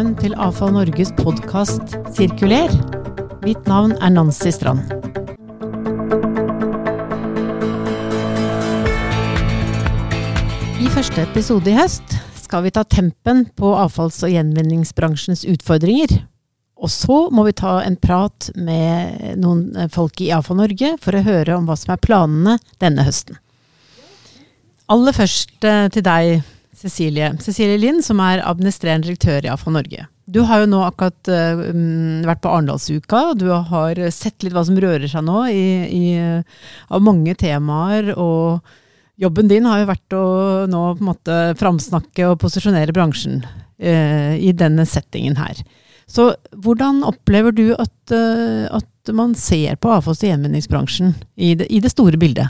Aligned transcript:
velkommen 0.00 0.16
til 0.16 0.32
Avfall 0.40 0.70
Norges 0.72 1.10
podkast 1.18 1.92
Sirkuler. 2.16 2.70
Mitt 3.44 3.66
navn 3.68 3.90
er 4.00 4.08
Nancy 4.14 4.48
Strand. 4.48 4.80
I 10.80 10.88
første 10.94 11.20
episode 11.20 11.68
i 11.68 11.76
høst 11.76 12.16
skal 12.40 12.64
vi 12.64 12.72
ta 12.72 12.86
tempen 12.88 13.42
på 13.52 13.74
avfalls- 13.76 14.22
og 14.24 14.32
gjenvinningsbransjens 14.32 15.44
utfordringer. 15.52 16.22
Og 16.80 16.88
så 16.88 17.18
må 17.28 17.44
vi 17.50 17.52
ta 17.60 17.82
en 17.84 17.98
prat 18.00 18.48
med 18.56 19.36
noen 19.42 19.90
folk 19.92 20.24
i 20.24 20.30
Avfall 20.32 20.62
Norge 20.62 20.94
for 21.04 21.12
å 21.12 21.26
høre 21.28 21.58
om 21.58 21.68
hva 21.68 21.76
som 21.76 21.92
er 21.92 22.00
planene 22.00 22.56
denne 22.80 23.04
høsten. 23.04 23.36
Aller 24.88 25.12
først 25.12 25.60
eh, 25.60 25.90
til 25.92 26.08
deg, 26.08 26.40
Cecilie. 26.80 27.34
Cecilie 27.44 27.78
Lind, 27.80 28.04
som 28.06 28.20
er 28.24 28.42
administrerende 28.46 29.10
direktør 29.10 29.44
i 29.44 29.50
AFA 29.52 29.72
Norge. 29.74 30.06
Du 30.30 30.40
har 30.46 30.62
jo 30.62 30.68
nå 30.70 30.80
akkurat 30.86 31.30
uh, 31.32 31.62
vært 32.26 32.42
på 32.44 32.52
Arendalsuka, 32.52 33.22
og 33.32 33.40
du 33.42 33.48
har 33.50 34.00
sett 34.14 34.44
litt 34.44 34.54
hva 34.54 34.62
som 34.66 34.78
rører 34.80 35.10
seg 35.10 35.26
nå 35.26 35.42
i, 35.52 35.64
i, 35.90 36.04
av 36.88 37.02
mange 37.04 37.34
temaer. 37.38 38.12
og 38.14 38.62
Jobben 39.20 39.50
din 39.50 39.66
har 39.68 39.82
jo 39.82 39.90
vært 39.90 40.16
å 40.16 40.24
nå 40.70 40.84
på 40.94 41.04
en 41.04 41.10
måte 41.10 41.38
framsnakke 41.60 42.30
og 42.30 42.38
posisjonere 42.40 42.94
bransjen 42.96 43.42
uh, 43.44 44.34
i 44.38 44.54
denne 44.56 44.86
settingen 44.88 45.36
her. 45.40 45.60
Så 46.10 46.32
hvordan 46.64 47.04
opplever 47.06 47.52
du 47.54 47.66
at, 47.76 48.14
uh, 48.14 48.70
at 48.80 49.12
man 49.16 49.34
ser 49.38 49.76
på 49.76 49.92
avfalls- 49.92 50.24
og 50.24 50.30
gjenvinningsbransjen 50.30 51.12
i 51.36 51.52
i 51.52 51.82
det 51.82 51.92
store 51.92 52.18
bildet? 52.20 52.48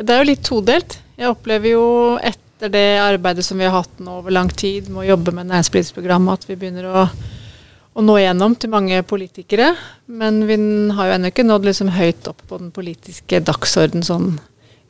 Det 0.00 0.14
er 0.14 0.22
jo 0.22 0.30
litt 0.30 0.46
todelt. 0.46 1.00
Jeg 1.18 1.34
opplever 1.34 1.74
jo 1.74 1.84
et 2.24 2.40
etter 2.60 2.72
det 2.74 3.00
arbeidet 3.00 3.44
som 3.46 3.56
vi 3.58 3.64
har 3.64 3.72
hatt 3.72 4.00
nå 4.04 4.18
over 4.20 4.34
lang 4.34 4.50
tid 4.52 4.90
med 4.92 5.00
å 5.04 5.10
jobbe 5.14 5.32
med 5.32 5.48
næringspolitisk 5.48 5.96
program, 5.96 6.28
at 6.28 6.44
vi 6.44 6.58
begynner 6.60 6.90
å, 6.90 7.06
å, 7.08 8.02
nå 8.04 8.16
igjennom 8.20 8.52
til 8.60 8.72
mange 8.72 9.00
politikere. 9.08 9.70
Men 10.04 10.42
vi 10.44 10.58
har 10.92 11.08
jo 11.08 11.14
ennå 11.16 11.30
ikke 11.32 11.46
nådd 11.46 11.70
liksom 11.70 11.92
høyt 11.96 12.28
opp 12.28 12.42
på 12.50 12.58
den 12.60 12.68
politiske 12.74 13.40
dagsorden 13.48 14.04
sånn, 14.04 14.34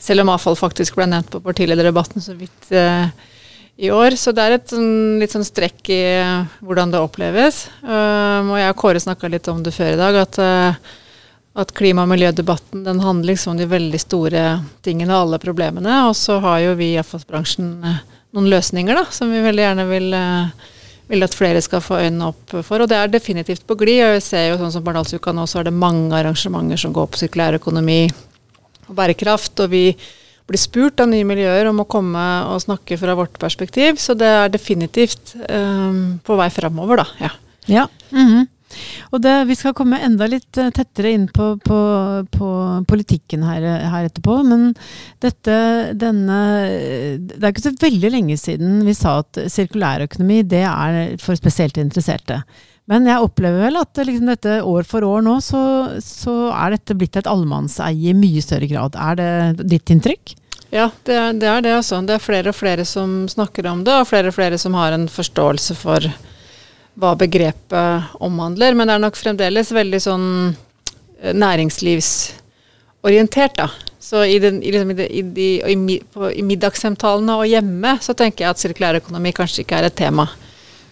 selv 0.02 0.24
om 0.24 0.32
avfall 0.34 0.58
faktisk 0.58 0.98
ble 0.98 1.06
nevnt 1.12 1.30
på 1.30 1.42
partilederdebatten 1.44 2.24
så 2.24 2.34
vidt 2.34 2.72
eh, 2.74 3.06
i 3.78 3.92
år. 3.94 4.18
Så 4.18 4.34
det 4.34 4.48
er 4.48 4.56
et 4.58 4.74
sånn, 4.74 5.20
litt 5.22 5.36
sånn 5.36 5.46
strekk 5.46 5.92
i 5.94 6.00
uh, 6.18 6.50
hvordan 6.66 6.91
det 6.91 7.04
oppleves. 7.04 7.68
Um, 7.84 8.56
og 8.56 8.58
jeg 8.58 8.74
og 8.74 8.80
Kåre 8.82 9.04
snakka 9.06 9.30
litt 9.30 9.46
om 9.52 9.62
det 9.62 9.76
før 9.76 9.94
i 9.94 10.00
dag, 10.00 10.18
at 10.24 10.42
uh, 10.42 10.98
at 11.61 11.75
klima- 11.77 12.03
og 12.06 12.11
miljødebatten 12.12 12.84
den 12.84 13.00
handler 13.00 13.33
liksom 13.33 13.55
om 13.55 13.61
de 13.61 13.69
veldig 13.69 14.00
store 14.00 14.44
tingene 14.84 15.14
og 15.14 15.27
alle 15.27 15.41
problemene. 15.42 16.03
Og 16.08 16.16
så 16.16 16.39
har 16.42 16.61
jo 16.64 16.75
vi 16.78 16.92
i 16.94 17.00
avfallsbransjen 17.00 17.70
eh, 17.84 18.03
noen 18.36 18.50
løsninger 18.53 18.97
da, 18.97 19.06
som 19.12 19.33
vi 19.33 19.42
veldig 19.44 19.64
gjerne 19.64 19.86
vil, 19.91 20.08
eh, 20.16 20.70
vil, 21.11 21.27
at 21.27 21.36
flere 21.36 21.62
skal 21.64 21.83
få 21.84 22.00
øynene 22.05 22.31
opp 22.31 22.56
for. 22.66 22.81
Og 22.81 22.91
det 22.91 22.98
er 22.98 23.12
definitivt 23.12 23.66
på 23.66 23.77
glid. 23.78 24.05
og 24.06 24.16
jeg 24.19 24.27
ser 24.27 24.48
jo 24.48 24.61
sånn 24.61 24.72
som 24.75 24.86
Barendalsuka 24.86 25.34
nå, 25.36 25.47
så 25.50 25.61
er 25.61 25.69
det 25.69 25.77
mange 25.77 26.14
arrangementer 26.16 26.81
som 26.81 26.94
går 26.97 27.11
på 27.11 27.22
sirkulær 27.22 27.58
økonomi 27.61 28.03
og 28.88 28.94
bærekraft. 28.97 29.61
Og 29.61 29.70
vi 29.70 29.84
blir 30.50 30.58
spurt 30.58 31.00
av 31.03 31.11
nye 31.11 31.27
miljøer 31.27 31.69
om 31.70 31.83
å 31.83 31.88
komme 31.91 32.22
og 32.50 32.62
snakke 32.64 32.98
fra 32.98 33.14
vårt 33.19 33.38
perspektiv. 33.42 34.00
Så 34.03 34.16
det 34.19 34.27
er 34.27 34.50
definitivt 34.50 35.36
um, 35.47 36.19
på 36.27 36.38
vei 36.41 36.48
framover, 36.50 37.05
da. 37.05 37.06
Ja. 37.20 37.31
ja. 37.66 37.88
Mm 38.11 38.27
-hmm. 38.27 38.48
Og 39.10 39.20
det, 39.24 39.34
Vi 39.50 39.56
skal 39.58 39.74
komme 39.76 40.00
enda 40.04 40.28
litt 40.30 40.58
eh, 40.60 40.72
tettere 40.74 41.12
inn 41.16 41.28
på, 41.32 41.52
på, 41.64 41.80
på 42.32 42.50
politikken 42.90 43.44
her, 43.46 43.66
her, 43.92 44.08
etterpå. 44.08 44.40
Men 44.46 44.72
dette, 45.22 45.56
denne 45.98 46.41
Det 47.20 47.41
er 47.41 47.53
ikke 47.53 47.69
så 47.69 47.76
veldig 47.81 48.12
lenge 48.16 48.38
siden 48.41 48.82
vi 48.86 48.97
sa 48.97 49.20
at 49.25 49.41
sirkulærøkonomi 49.50 50.42
det 50.50 50.64
er 50.66 51.00
for 51.22 51.38
spesielt 51.38 51.81
interesserte. 51.81 52.42
Men 52.91 53.06
jeg 53.06 53.22
opplever 53.22 53.69
vel 53.69 53.78
at 53.78 54.00
liksom 54.03 54.31
dette 54.32 54.56
år 54.66 54.87
for 54.88 55.06
år 55.06 55.22
nå, 55.22 55.37
så, 55.44 55.62
så 56.02 56.50
er 56.50 56.75
dette 56.75 56.97
blitt 56.98 57.19
et 57.20 57.28
allemannseie 57.31 58.10
i 58.10 58.16
mye 58.19 58.42
større 58.42 58.66
grad. 58.70 58.98
Er 58.98 59.19
det 59.20 59.69
ditt 59.70 59.92
inntrykk? 59.94 60.34
Ja, 60.75 60.88
det 61.06 61.14
er, 61.14 61.32
det 61.38 61.48
er 61.50 61.62
det, 61.66 61.76
altså. 61.81 62.00
Det 62.06 62.16
er 62.16 62.22
flere 62.22 62.50
og 62.50 62.58
flere 62.58 62.87
som 62.87 63.25
snakker 63.31 63.66
om 63.70 63.84
det, 63.87 63.94
og 63.94 64.10
flere 64.10 64.31
og 64.31 64.37
flere 64.37 64.58
som 64.58 64.75
har 64.78 64.94
en 64.94 65.06
forståelse 65.10 65.76
for 65.78 66.06
hva 66.98 67.14
begrepet 67.18 68.02
omhandler. 68.22 68.74
Men 68.74 68.86
det 68.88 68.94
er 68.96 69.06
nok 69.06 69.16
fremdeles 69.18 69.72
veldig 69.74 70.00
sånn 70.02 70.56
eh, 71.20 71.34
næringslivsorientert, 71.36 73.56
da. 73.60 73.68
Så 74.00 74.24
i, 74.24 74.38
den, 74.42 74.62
i, 74.64 74.72
liksom, 74.72 74.90
i, 74.96 75.22
de, 75.22 75.60
i, 75.60 76.00
på, 76.12 76.30
i 76.32 76.42
middagssamtalene 76.42 77.36
og 77.36 77.46
hjemme 77.46 77.98
så 78.02 78.12
tenker 78.16 78.44
jeg 78.44 78.50
at 78.54 78.58
sirkulærøkonomi 78.62 79.32
kanskje 79.36 79.60
ikke 79.62 79.76
er 79.78 79.84
et 79.90 80.00
tema. 80.00 80.26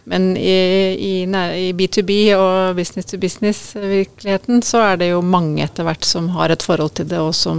Men 0.08 0.36
i, 0.40 1.26
B2B 1.76 2.12
og 2.38 2.76
business 2.78 3.10
to 3.10 3.18
business-virkeligheten 3.20 4.62
så 4.64 4.78
er 4.92 4.96
det 5.00 5.08
jo 5.10 5.18
mange 5.20 5.60
etter 5.66 5.84
hvert 5.84 6.04
som 6.06 6.30
har 6.36 6.48
et 6.52 6.64
forhold 6.64 6.92
til 6.96 7.06
det, 7.10 7.20
og 7.20 7.34
som, 7.36 7.58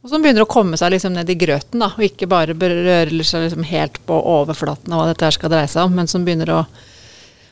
og 0.00 0.06
som 0.08 0.22
begynner 0.24 0.42
å 0.46 0.48
komme 0.48 0.76
seg 0.80 0.94
liksom 0.94 1.12
ned 1.16 1.28
i 1.28 1.36
grøten, 1.36 1.80
da, 1.84 1.88
og 1.92 2.02
ikke 2.06 2.30
bare 2.32 2.56
berører 2.56 3.12
seg 3.20 3.44
liksom 3.44 3.64
helt 3.68 4.00
på 4.08 4.16
overflaten 4.16 4.92
av 4.92 4.98
hva 5.02 5.08
dette 5.10 5.24
her 5.28 5.36
skal 5.36 5.52
dreie 5.52 5.68
seg 5.72 5.82
om, 5.84 5.92
men 6.00 6.08
som 6.08 6.24
begynner 6.24 6.50
å 6.54 6.64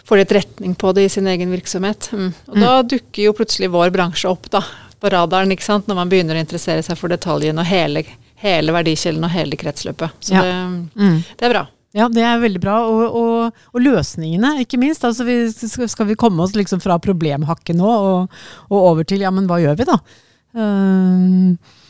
får 0.09 0.20
litt 0.20 0.32
retning 0.32 0.75
på 0.75 0.92
det 0.92 1.06
i 1.06 1.12
sin 1.12 1.26
egen 1.26 1.53
virksomhet. 1.53 2.10
Mm. 2.12 2.32
Og 2.47 2.56
mm. 2.56 2.65
da 2.65 2.72
dukker 2.94 3.22
jo 3.26 3.37
plutselig 3.37 3.70
vår 3.72 3.92
bransje 3.94 4.28
opp 4.31 4.50
da, 4.53 4.62
på 5.00 5.12
radaren, 5.12 5.53
ikke 5.54 5.66
sant? 5.66 5.88
når 5.88 6.00
man 6.00 6.12
begynner 6.12 6.37
å 6.37 6.44
interessere 6.44 6.84
seg 6.84 6.98
for 7.00 7.12
detaljene 7.12 7.65
og 7.65 7.69
hele, 7.69 8.04
hele 8.43 8.75
verdikjeden 8.76 9.25
og 9.25 9.32
hele 9.32 9.59
kretsløpet. 9.60 10.19
Så 10.25 10.37
ja. 10.37 10.44
det, 10.44 10.59
mm. 11.00 11.16
det, 11.31 11.47
er 11.48 11.54
bra. 11.56 11.64
Ja, 11.94 12.10
det 12.12 12.26
er 12.26 12.43
veldig 12.43 12.62
bra. 12.62 12.81
Og, 12.91 13.16
og, 13.22 13.64
og 13.72 13.84
løsningene, 13.84 14.56
ikke 14.64 14.81
minst. 14.82 15.06
Altså 15.06 15.26
vi, 15.28 15.38
skal 15.53 16.10
vi 16.10 16.19
komme 16.20 16.44
oss 16.44 16.56
liksom 16.59 16.82
fra 16.84 16.98
problemhakket 17.03 17.78
nå 17.78 17.88
og, 17.88 18.37
og, 18.69 18.78
over 18.81 19.09
til 19.09 19.25
ja, 19.25 19.32
men 19.34 19.48
hva 19.50 19.62
gjør 19.62 19.81
vi 19.81 19.88
da? 19.88 19.98
Uh, 20.54 21.81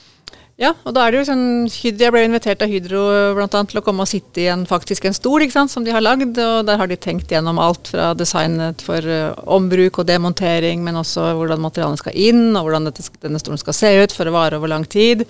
ja, 0.54 0.70
og 0.86 0.94
da 0.94 1.02
er 1.02 1.10
det 1.10 1.18
jo 1.18 1.26
sånn 1.26 1.46
Jeg 1.66 2.12
ble 2.14 2.20
invitert 2.28 2.60
av 2.62 2.70
Hydro 2.70 3.00
blant 3.34 3.56
annet, 3.58 3.72
til 3.72 3.80
å 3.80 3.84
komme 3.86 4.04
og 4.04 4.10
sitte 4.10 4.44
i 4.44 4.46
en, 4.52 4.62
faktisk 4.70 5.08
en 5.08 5.16
stol 5.16 5.42
ikke 5.42 5.56
sant, 5.56 5.72
som 5.72 5.86
de 5.86 5.90
har 5.94 6.04
lagd. 6.04 6.38
og 6.38 6.68
Der 6.68 6.78
har 6.78 6.90
de 6.90 6.98
tenkt 7.00 7.34
gjennom 7.34 7.58
alt 7.58 7.90
fra 7.90 8.12
designet 8.14 8.84
for 8.86 9.02
uh, 9.02 9.34
ombruk 9.56 9.98
og 9.98 10.06
demontering, 10.06 10.84
men 10.86 11.00
også 11.00 11.32
hvordan 11.40 11.64
materialene 11.64 11.98
skal 11.98 12.14
inn, 12.14 12.46
og 12.54 12.68
hvordan 12.68 12.86
dette, 12.86 13.08
denne 13.24 13.42
stolen 13.42 13.58
skal 13.58 13.78
se 13.80 13.92
ut 14.04 14.14
for 14.14 14.30
å 14.30 14.36
vare 14.36 14.62
over 14.62 14.70
lang 14.70 14.86
tid. 14.86 15.26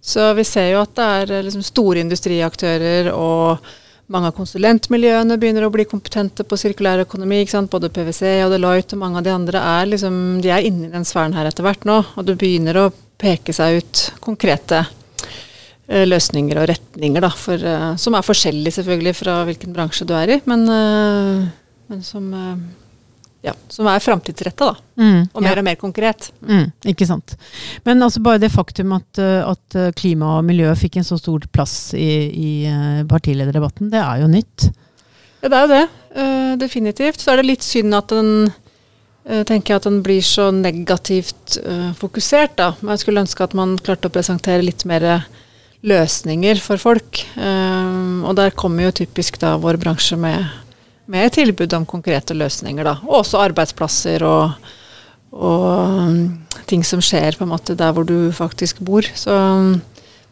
Så 0.00 0.30
vi 0.38 0.46
ser 0.46 0.70
jo 0.72 0.84
at 0.84 0.94
det 0.96 1.10
er 1.18 1.34
eh, 1.34 1.44
liksom, 1.44 1.66
store 1.66 2.00
industriaktører 2.00 3.10
og 3.12 3.66
mange 4.10 4.30
av 4.30 4.38
konsulentmiljøene 4.38 5.36
begynner 5.38 5.66
å 5.66 5.74
bli 5.74 5.84
kompetente 5.86 6.46
på 6.46 6.58
sirkulær 6.58 7.04
økonomi. 7.04 7.42
Både 7.70 7.90
PwC 7.90 8.40
og 8.46 8.54
Deloitte 8.54 8.96
og 8.96 9.02
mange 9.02 9.20
av 9.20 9.26
de 9.26 9.34
andre 9.34 9.60
er, 9.76 9.90
liksom, 9.92 10.16
de 10.42 10.50
er 10.54 10.66
inne 10.66 10.88
i 10.88 10.94
den 10.94 11.06
sfæren 11.06 11.36
her 11.36 11.50
etter 11.50 11.66
hvert 11.66 11.86
nå. 11.86 12.00
Og 12.16 12.26
du 12.26 12.34
begynner 12.38 12.80
å 12.80 12.90
peke 13.20 13.54
seg 13.54 13.80
ut 13.80 14.02
konkrete 14.24 14.82
uh, 14.82 16.04
løsninger 16.08 16.60
og 16.60 16.68
retninger, 16.72 17.24
da, 17.24 17.30
for, 17.36 17.60
uh, 17.60 17.94
som 18.00 18.16
er 18.16 18.26
forskjellige 18.26 18.80
selvfølgelig 18.80 19.16
fra 19.20 19.40
hvilken 19.48 19.74
bransje 19.76 20.06
du 20.08 20.14
er 20.16 20.36
i, 20.36 20.38
men, 20.50 20.66
uh, 20.68 21.48
men 21.90 22.04
som, 22.06 22.28
ja, 23.44 23.54
som 23.72 23.88
er 23.90 24.02
framtidsretta, 24.04 24.70
da. 24.70 24.86
Mm, 25.00 25.20
og 25.32 25.42
mer 25.42 25.54
ja. 25.54 25.58
og 25.62 25.66
mer 25.66 25.80
konkret. 25.80 26.30
Mm, 26.44 26.68
ikke 26.92 27.08
sant. 27.08 27.36
Men 27.88 28.02
altså 28.04 28.22
bare 28.24 28.42
det 28.42 28.52
faktum 28.54 28.94
at, 28.96 29.20
at, 29.20 29.78
klima 29.98 30.36
og 30.38 30.46
miljø 30.48 30.70
fikk 30.78 31.00
en 31.00 31.08
så 31.08 31.18
stor 31.20 31.48
plass 31.52 31.94
i, 31.98 32.10
i 32.30 32.50
partilederdebatten, 33.10 33.90
det 33.92 34.00
er 34.04 34.22
jo 34.22 34.30
nytt. 34.30 34.70
Ja, 35.40 35.48
det 35.48 35.56
er 35.56 35.62
jo 35.64 35.70
det. 35.72 35.84
definitivt. 36.60 37.22
Så 37.22 37.32
er 37.32 37.40
det 37.40 37.48
litt 37.48 37.64
synd 37.64 37.96
at 37.96 38.12
den 38.12 38.50
Eh, 38.50 38.69
tenker 39.46 39.74
jeg 39.74 39.80
at 39.80 39.86
den 39.86 40.00
blir 40.02 40.22
så 40.24 40.48
negativt 40.54 41.58
uh, 41.66 41.90
fokusert. 41.98 42.56
da. 42.56 42.72
Jeg 42.92 43.02
skulle 43.02 43.22
ønske 43.22 43.44
at 43.44 43.54
man 43.58 43.76
klarte 43.78 44.08
å 44.08 44.14
presentere 44.14 44.64
litt 44.64 44.86
mer 44.88 45.26
løsninger 45.86 46.60
for 46.62 46.80
folk. 46.80 47.22
Um, 47.36 48.24
og 48.28 48.36
der 48.38 48.54
kommer 48.56 48.88
jo 48.88 48.96
typisk 49.02 49.40
da 49.40 49.54
vår 49.60 49.80
bransje 49.80 50.18
med, 50.20 50.44
med 51.10 51.32
tilbud 51.36 51.72
om 51.76 51.88
konkrete 51.88 52.36
løsninger. 52.36 52.84
da. 52.84 52.98
Og 53.08 53.20
også 53.22 53.40
arbeidsplasser 53.44 54.24
og, 54.26 54.72
og 55.32 55.68
um, 56.08 56.24
ting 56.70 56.84
som 56.86 57.02
skjer 57.04 57.38
på 57.38 57.46
en 57.46 57.54
måte 57.54 57.76
der 57.78 57.94
hvor 57.96 58.08
du 58.08 58.32
faktisk 58.36 58.82
bor. 58.84 59.06
Så, 59.14 59.36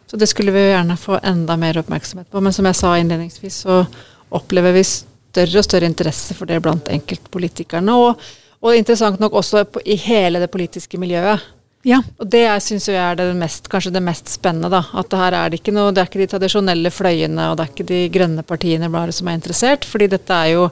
så, 0.05 0.17
det 0.17 0.29
skulle 0.29 0.53
vi 0.55 0.69
gjerne 0.69 0.97
få 0.99 1.19
enda 1.23 1.57
mer 1.59 1.81
oppmerksomhet 1.81 2.29
på. 2.29 2.41
Men 2.43 2.55
som 2.55 2.69
jeg 2.69 2.77
sa 2.77 2.97
innledningsvis, 2.97 3.63
så 3.65 3.83
opplever 4.29 4.75
vi 4.75 4.85
større 4.85 5.61
og 5.61 5.65
større 5.65 5.89
interesse 5.89 6.37
for 6.37 6.49
det 6.49 6.61
blant 6.61 6.89
enkeltpolitikerne. 6.93 7.95
og 7.95 8.21
og 8.59 8.75
interessant 8.75 9.21
nok 9.21 9.37
også 9.39 9.63
i 9.85 9.95
hele 9.95 10.41
det 10.41 10.51
politiske 10.51 10.99
miljøet. 10.99 11.43
Ja. 11.87 12.01
Og 12.19 12.27
det 12.27 12.43
syns 12.63 12.89
jeg 12.89 12.99
er 12.99 13.15
det 13.15 13.29
mest, 13.39 13.69
kanskje 13.71 13.93
det 13.95 14.03
mest 14.03 14.27
spennende. 14.33 14.69
da, 14.69 14.83
At 14.99 15.09
det 15.09 15.19
her 15.19 15.37
er 15.37 15.49
det 15.49 15.61
ikke 15.61 15.75
noe, 15.75 15.93
det 15.95 16.03
er 16.03 16.09
ikke 16.09 16.23
de 16.25 16.31
tradisjonelle 16.33 16.91
fløyene 16.91 17.49
og 17.49 17.57
det 17.57 17.65
er 17.65 17.73
ikke 17.73 17.89
de 17.91 17.99
grønne 18.11 18.43
partiene 18.43 18.91
bare 18.91 19.15
som 19.15 19.27
er 19.27 19.39
interessert. 19.39 19.85
fordi 19.85 20.09
dette 20.11 20.33
er 20.33 20.57
jo 20.57 20.69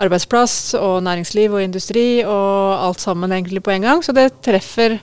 arbeidsplass 0.00 0.74
og 0.80 1.02
næringsliv 1.04 1.52
og 1.52 1.62
industri 1.62 2.24
og 2.24 2.86
alt 2.86 3.00
sammen 3.00 3.32
egentlig 3.32 3.62
på 3.62 3.74
en 3.74 3.82
gang. 3.82 4.02
Så 4.04 4.16
det 4.16 4.40
treffer 4.40 4.98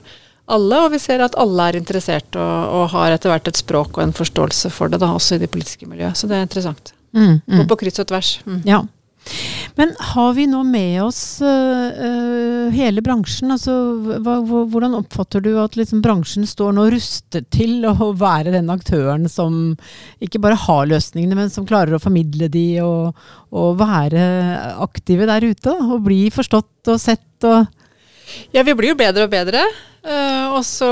alle, 0.48 0.76
og 0.82 0.92
vi 0.92 0.98
ser 0.98 1.22
at 1.22 1.36
alle 1.38 1.68
er 1.68 1.78
interessert 1.78 2.34
og, 2.34 2.74
og 2.74 2.90
har 2.96 3.14
etter 3.14 3.30
hvert 3.30 3.50
et 3.50 3.60
språk 3.60 3.98
og 3.98 4.02
en 4.02 4.16
forståelse 4.16 4.72
for 4.74 4.90
det, 4.90 4.98
da, 4.98 5.12
også 5.14 5.36
i 5.36 5.42
det 5.44 5.50
politiske 5.52 5.86
miljøet. 5.86 6.16
Så 6.16 6.26
det 6.26 6.38
er 6.38 6.48
interessant. 6.48 6.94
Mm, 7.12 7.40
mm. 7.46 7.60
Og 7.60 7.68
på 7.68 7.78
kryss 7.84 8.02
og 8.02 8.08
tvers. 8.10 8.38
Mm. 8.48 8.62
Ja. 8.66 8.82
Men 9.78 9.92
har 9.98 10.32
vi 10.34 10.46
nå 10.50 10.64
med 10.66 10.96
oss 11.04 11.38
uh, 11.38 12.68
hele 12.74 13.02
bransjen? 13.04 13.52
Altså, 13.54 13.72
hva, 14.24 14.38
hvordan 14.42 14.96
oppfatter 14.98 15.42
du 15.44 15.52
at 15.62 15.76
liksom, 15.78 16.00
bransjen 16.02 16.46
står 16.50 16.72
nå 16.74 16.88
rustet 16.90 17.46
til 17.54 17.86
å 17.86 18.10
være 18.18 18.54
den 18.56 18.72
aktøren 18.74 19.28
som 19.30 19.76
ikke 20.24 20.40
bare 20.42 20.58
har 20.58 20.88
løsningene, 20.90 21.36
men 21.38 21.52
som 21.54 21.66
klarer 21.68 21.94
å 21.94 22.02
formidle 22.02 22.48
de 22.50 22.66
og, 22.82 23.20
og 23.54 23.76
være 23.78 24.24
aktive 24.82 25.28
der 25.30 25.46
ute? 25.46 25.74
Og 25.86 26.08
bli 26.08 26.24
forstått 26.34 26.90
og 26.90 26.98
sett 27.02 27.46
og 27.46 27.68
Ja, 28.52 28.64
vi 28.66 28.74
blir 28.76 28.90
jo 28.92 28.98
bedre 28.98 29.28
og 29.28 29.30
bedre. 29.32 29.62
Uh, 30.02 30.56
og 30.56 30.64
så 30.66 30.88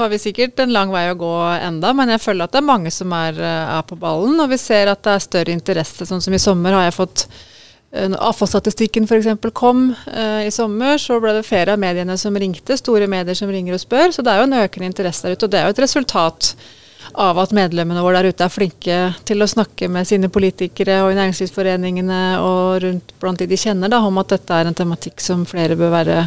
har 0.00 0.10
vi 0.10 0.18
sikkert 0.22 0.58
en 0.62 0.74
lang 0.74 0.90
vei 0.90 1.04
å 1.12 1.18
gå 1.18 1.30
enda, 1.58 1.92
men 1.94 2.10
jeg 2.14 2.22
føler 2.24 2.48
at 2.48 2.56
det 2.56 2.60
er 2.60 2.66
mange 2.66 2.90
som 2.94 3.14
er, 3.14 3.38
er 3.38 3.86
på 3.86 3.98
ballen. 4.00 4.34
Og 4.42 4.50
vi 4.50 4.58
ser 4.58 4.90
at 4.90 5.04
det 5.06 5.14
er 5.14 5.24
større 5.24 5.54
interesse. 5.54 6.08
Sånn 6.08 6.24
som 6.24 6.34
i 6.34 6.42
sommer 6.42 6.74
har 6.74 6.88
jeg 6.88 6.98
fått 6.98 7.28
når 7.88 8.20
avfallsstatistikken 8.20 9.06
f.eks. 9.08 9.30
kom 9.56 9.94
eh, 10.12 10.46
i 10.46 10.50
sommer, 10.52 10.98
så 11.00 11.16
ble 11.22 11.38
det 11.38 11.46
flere 11.48 11.72
av 11.72 11.80
mediene 11.80 12.18
som 12.20 12.36
ringte, 12.36 12.76
store 12.76 13.08
medier 13.08 13.38
som 13.38 13.48
ringer 13.48 13.78
og 13.78 13.80
spør. 13.80 14.12
Så 14.12 14.24
det 14.24 14.34
er 14.34 14.42
jo 14.42 14.48
en 14.50 14.58
økende 14.60 14.90
interesse 14.90 15.24
der 15.24 15.38
ute. 15.38 15.48
Og 15.48 15.54
det 15.54 15.62
er 15.62 15.70
jo 15.70 15.76
et 15.76 15.80
resultat 15.86 16.52
av 17.16 17.38
at 17.40 17.54
medlemmene 17.56 18.02
våre 18.04 18.20
der 18.20 18.34
ute 18.34 18.44
er 18.44 18.52
flinke 18.52 18.98
til 19.24 19.40
å 19.40 19.48
snakke 19.48 19.88
med 19.88 20.04
sine 20.08 20.28
politikere 20.28 21.00
og 21.06 21.14
i 21.14 21.16
næringslivsforeningene 21.16 22.20
og 22.44 22.82
rundt 22.84 23.14
blant 23.22 23.40
de 23.40 23.48
de 23.48 23.56
kjenner, 23.56 23.88
da, 23.88 24.02
om 24.04 24.20
at 24.20 24.36
dette 24.36 24.60
er 24.60 24.68
en 24.68 24.76
tematikk 24.76 25.24
som 25.24 25.46
flere 25.48 25.78
bør 25.78 25.94
være 25.94 26.18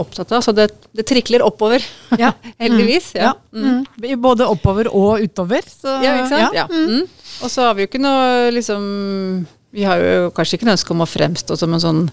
opptatt 0.00 0.34
av. 0.34 0.42
Så 0.42 0.56
det, 0.56 0.70
det 0.96 1.06
trikler 1.06 1.44
oppover, 1.46 1.84
ja. 2.18 2.32
heldigvis. 2.62 3.12
Ja. 3.14 3.36
Mm. 3.54 3.84
Mm. 4.02 4.18
Både 4.26 4.50
oppover 4.50 4.90
og 4.90 5.22
utover. 5.22 5.62
Så, 5.62 6.00
ja, 6.02 6.18
ikke 6.18 6.34
sant. 6.34 6.58
Ja. 6.58 6.66
Mm. 6.66 7.06
Og 7.40 7.52
så 7.52 7.68
har 7.68 7.78
vi 7.78 7.86
jo 7.86 7.92
ikke 7.92 8.02
noe 8.02 8.50
liksom 8.52 8.84
vi 9.74 9.86
har 9.86 10.02
jo 10.02 10.28
kanskje 10.34 10.58
ikke 10.58 10.68
noe 10.68 10.76
ønske 10.76 10.94
om 10.94 11.04
å 11.04 11.08
fremstå 11.08 11.56
som 11.58 11.74
en 11.74 11.82
sånn 11.82 12.04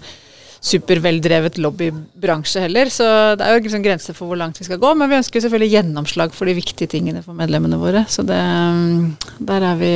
superveldrevet 0.67 1.59
lobbybransje 1.61 2.63
heller, 2.63 2.89
så 2.89 3.05
det 3.37 3.45
er 3.45 3.53
jo 3.55 3.65
liksom 3.67 3.83
grenser 3.85 4.17
for 4.17 4.29
hvor 4.29 4.39
langt 4.39 4.57
vi 4.59 4.65
skal 4.65 4.79
gå. 4.81 4.93
Men 4.97 5.11
vi 5.11 5.19
ønsker 5.19 5.43
selvfølgelig 5.43 5.75
gjennomslag 5.75 6.33
for 6.35 6.49
de 6.49 6.57
viktige 6.57 6.89
tingene 6.91 7.21
for 7.25 7.37
medlemmene 7.37 7.79
våre. 7.81 8.03
Så 8.09 8.25
det, 8.25 8.39
der 9.37 9.67
er 9.69 9.77
vi 9.79 9.93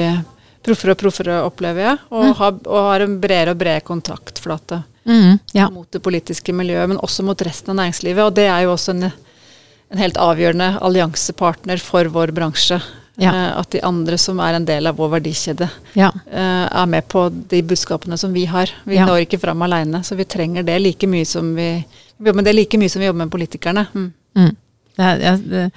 proffere 0.62 0.94
og 0.94 1.02
proffere, 1.02 1.42
opplever 1.48 1.88
jeg. 1.88 2.00
Og, 2.12 2.24
mm. 2.24 2.34
har, 2.40 2.56
og 2.70 2.88
har 2.92 3.06
en 3.06 3.18
bredere 3.24 3.56
og 3.56 3.62
bredere 3.62 3.86
kontaktflate 3.88 4.84
mm, 5.10 5.34
ja. 5.58 5.68
mot 5.74 5.90
det 5.90 6.04
politiske 6.06 6.54
miljøet, 6.56 6.94
men 6.94 7.02
også 7.02 7.26
mot 7.26 7.46
resten 7.48 7.74
av 7.74 7.82
næringslivet. 7.82 8.24
Og 8.28 8.38
det 8.38 8.48
er 8.52 8.68
jo 8.68 8.76
også 8.76 8.96
en, 8.96 9.10
en 9.10 10.04
helt 10.06 10.22
avgjørende 10.22 10.76
alliansepartner 10.86 11.82
for 11.82 12.14
vår 12.14 12.36
bransje. 12.38 12.82
Ja. 13.16 13.32
Eh, 13.36 13.58
at 13.60 13.72
de 13.72 13.82
andre 13.84 14.18
som 14.18 14.40
er 14.40 14.56
en 14.58 14.66
del 14.66 14.88
av 14.88 14.98
vår 15.00 15.16
verdikjede, 15.18 15.68
ja. 16.00 16.12
Eh, 16.32 16.66
er 16.82 16.88
med 16.90 17.08
på 17.12 17.28
de 17.30 17.62
budskapene 17.64 18.18
som 18.18 18.34
vi 18.34 18.46
har. 18.46 18.72
Vi 18.88 18.96
ja. 18.96 19.06
når 19.06 19.26
ikke 19.26 19.42
fram 19.42 19.62
alene, 19.68 20.04
så 20.04 20.16
vi 20.16 20.26
trenger 20.26 20.64
det 20.68 20.80
like 20.80 21.08
mye 21.08 21.28
som 21.28 21.54
vi, 21.56 21.70
vi 22.18 22.30
jobber 22.30 22.42
med 22.42 22.50
det 22.50 22.56
like 22.56 22.80
mye 22.80 22.90
som 22.90 23.04
vi 23.04 23.10
jobber 23.10 23.26
med 23.26 23.34
politikerne. 23.34 23.86
Mm. 23.94 24.12
Mm. 24.38 24.56
Det 25.02 25.62
er, 25.62 25.70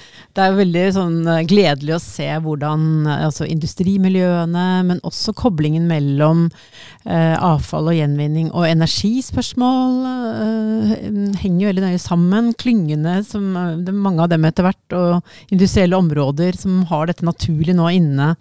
er 0.44 0.56
veldig 0.58 0.84
sånn 0.96 1.18
eh, 1.30 1.44
gledelig 1.48 1.96
å 1.96 2.02
se 2.02 2.26
hvordan 2.44 2.86
eh, 3.06 3.24
altså 3.28 3.46
industrimiljøene, 3.48 4.66
men 4.88 5.02
også 5.06 5.34
koblingen 5.38 5.86
mellom 5.90 6.46
eh, 6.48 7.34
avfall 7.34 7.92
og 7.92 7.98
gjenvinning 7.98 8.50
og 8.52 8.68
energispørsmål 8.68 10.00
eh, 10.10 11.38
henger 11.42 11.70
veldig 11.70 11.86
nøye 11.86 12.02
sammen. 12.02 12.52
Klyngene, 12.60 13.20
som, 13.28 13.54
mange 13.54 14.24
av 14.24 14.32
dem 14.34 14.44
etter 14.48 14.68
hvert, 14.68 14.98
og 14.98 15.54
industrielle 15.54 15.98
områder 15.98 16.60
som 16.60 16.84
har 16.90 17.08
dette 17.10 17.26
naturlig 17.26 17.76
nå 17.78 17.90
inne 17.94 18.34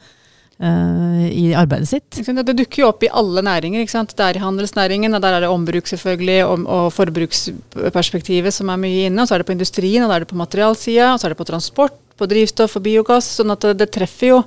uh, 0.63 1.23
i 1.27 1.51
arbeidet 1.57 1.89
sitt. 1.89 2.19
Det 2.23 2.55
dukker 2.55 2.83
jo 2.83 2.89
opp 2.89 3.03
i 3.05 3.11
alle 3.11 3.43
næringer. 3.45 3.85
Det 3.85 4.25
er 4.25 4.39
i 4.39 4.43
handelsnæringen, 4.43 5.13
og 5.13 5.23
der 5.23 5.37
er 5.37 5.45
det 5.45 5.51
ombruk 5.51 5.89
selvfølgelig, 5.91 6.39
og, 6.47 6.65
og, 6.65 6.85
forbruksperspektivet 6.95 8.55
som 8.55 8.71
er 8.71 8.81
mye 8.81 9.07
inne. 9.09 9.23
Og 9.23 9.29
så 9.29 9.35
er 9.35 9.43
det 9.43 9.49
på 9.49 9.57
industrien, 9.57 10.03
og 10.03 10.11
da 10.11 10.17
er 10.17 10.25
det 10.25 10.31
på 10.31 10.39
materialsida, 10.39 11.13
og 11.13 11.19
så 11.19 11.27
er 11.27 11.35
det 11.35 11.41
på 11.41 11.49
transport, 11.49 11.97
på 12.17 12.29
drivstoff 12.29 12.79
og 12.79 12.85
biogass. 12.87 13.35
sånn 13.39 13.53
at 13.55 13.67
det, 13.67 13.75
det 13.83 13.91
treffer 13.95 14.33
jo 14.33 14.41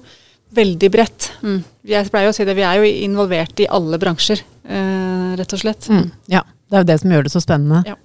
veldig 0.56 0.90
bredt. 0.94 1.30
Mm. 1.42 1.60
Jeg 1.90 2.10
pleier 2.12 2.32
å 2.32 2.36
si 2.36 2.46
det, 2.46 2.56
vi 2.56 2.64
er 2.64 2.80
jo 2.80 2.90
involvert 3.06 3.62
i 3.62 3.70
alle 3.78 4.00
bransjer, 4.00 4.42
uh, 4.70 5.32
rett 5.38 5.56
og 5.56 5.62
slett. 5.62 5.88
Mm. 5.92 6.10
Ja, 6.32 6.46
det 6.70 6.78
er 6.78 6.84
jo 6.84 6.90
det 6.92 7.00
som 7.02 7.16
gjør 7.16 7.26
det 7.26 7.34
så 7.34 7.42
spennende. 7.44 7.82
Ja. 7.86 7.98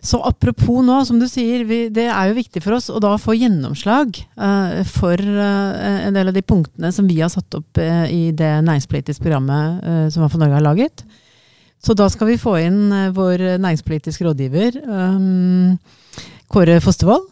Så 0.00 0.20
apropos 0.24 0.82
nå, 0.84 1.00
som 1.04 1.18
du 1.20 1.26
sier, 1.30 1.64
vi, 1.68 1.86
det 1.92 2.06
er 2.08 2.30
jo 2.30 2.38
viktig 2.38 2.62
for 2.64 2.76
oss 2.78 2.90
å 2.92 3.00
da 3.02 3.14
få 3.20 3.36
gjennomslag 3.36 4.16
uh, 4.38 4.80
for 4.88 5.20
uh, 5.20 6.06
en 6.06 6.16
del 6.16 6.30
av 6.30 6.36
de 6.36 6.44
punktene 6.44 6.92
som 6.94 7.08
vi 7.08 7.20
har 7.20 7.32
satt 7.32 7.58
opp 7.58 7.80
uh, 7.80 8.06
i 8.08 8.32
det 8.36 8.52
næringspolitiske 8.66 9.24
programmet 9.24 10.10
som 10.12 10.26
for 10.28 10.40
Norge 10.40 10.58
har 10.58 10.64
laget. 10.64 11.04
Så 11.84 11.96
da 11.96 12.08
skal 12.08 12.30
vi 12.30 12.40
få 12.40 12.56
inn 12.62 12.88
vår 13.12 13.42
næringspolitiske 13.60 14.24
rådgiver, 14.24 14.80
um, 14.88 15.76
Kåre 16.48 16.78
Fostervoll. 16.80 17.26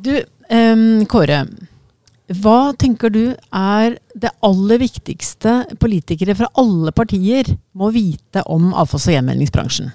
Du, 0.00 0.14
um, 0.50 1.04
Kåre. 1.10 1.44
Hva 2.30 2.72
tenker 2.78 3.10
du 3.10 3.24
er 3.34 3.96
det 4.14 4.30
aller 4.46 4.78
viktigste 4.78 5.54
politikere 5.82 6.36
fra 6.38 6.50
alle 6.62 6.92
partier 6.94 7.48
må 7.74 7.90
vite 7.94 8.44
om 8.46 8.70
avfalls- 8.70 9.08
og 9.10 9.16
gjenvinningsbransjen? 9.16 9.90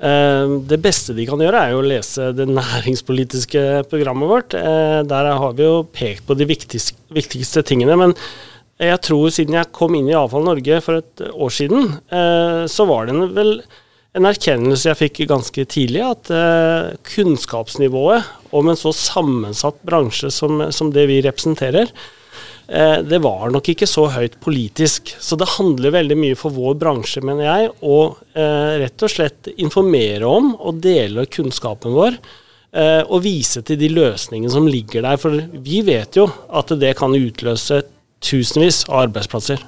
Eh, 0.00 0.52
det 0.64 0.78
beste 0.80 1.12
de 1.16 1.26
kan 1.28 1.40
gjøre, 1.42 1.60
er 1.60 1.74
jo 1.74 1.82
å 1.82 1.88
lese 1.88 2.30
det 2.32 2.46
næringspolitiske 2.48 3.64
programmet 3.90 4.30
vårt. 4.30 4.56
Eh, 4.56 5.00
der 5.08 5.32
har 5.42 5.56
vi 5.58 5.66
jo 5.66 5.82
pekt 5.84 6.24
på 6.28 6.36
de 6.38 6.48
viktigste, 6.48 6.96
viktigste 7.12 7.64
tingene. 7.68 7.98
Men 8.00 8.16
jeg 8.80 9.02
tror 9.04 9.28
siden 9.34 9.58
jeg 9.58 9.72
kom 9.76 9.98
inn 9.98 10.08
i 10.08 10.16
Avfall 10.16 10.46
Norge 10.48 10.80
for 10.84 11.02
et 11.02 11.24
år 11.30 11.52
siden, 11.52 11.98
eh, 12.08 12.64
så 12.64 12.88
var 12.88 13.10
det 13.10 13.18
vel 13.36 13.58
en 14.16 14.26
erkjennelse 14.26 14.88
jeg 14.88 14.98
fikk 14.98 15.20
ganske 15.30 15.64
tidlig, 15.70 16.00
at 16.02 16.30
kunnskapsnivået 17.06 18.24
om 18.58 18.66
en 18.66 18.78
så 18.78 18.90
sammensatt 18.90 19.78
bransje 19.86 20.32
som, 20.34 20.64
som 20.74 20.90
det 20.90 21.04
vi 21.06 21.20
representerer, 21.22 21.92
Eh, 21.94 22.19
det 22.70 23.18
var 23.24 23.50
nok 23.50 23.72
ikke 23.72 23.88
så 23.90 24.04
høyt 24.14 24.36
politisk. 24.42 25.10
Så 25.18 25.34
det 25.38 25.48
handler 25.56 25.96
veldig 25.96 26.18
mye 26.18 26.36
for 26.38 26.54
vår 26.54 26.76
bransje, 26.78 27.22
mener 27.26 27.48
jeg, 27.48 27.72
å 27.82 27.96
eh, 28.38 28.76
rett 28.84 29.06
og 29.06 29.10
slett 29.10 29.50
informere 29.56 30.28
om 30.28 30.52
og 30.54 30.78
dele 30.84 31.26
kunnskapen 31.26 31.96
vår. 31.96 32.20
Eh, 32.70 33.02
og 33.02 33.24
vise 33.24 33.64
til 33.66 33.80
de 33.80 33.88
løsningene 33.90 34.52
som 34.54 34.68
ligger 34.70 35.02
der. 35.02 35.18
For 35.18 35.34
vi 35.34 35.82
vet 35.86 36.20
jo 36.20 36.28
at 36.54 36.70
det 36.78 36.94
kan 37.00 37.16
utløse 37.16 37.82
tusenvis 38.22 38.84
av 38.88 39.08
arbeidsplasser. 39.08 39.62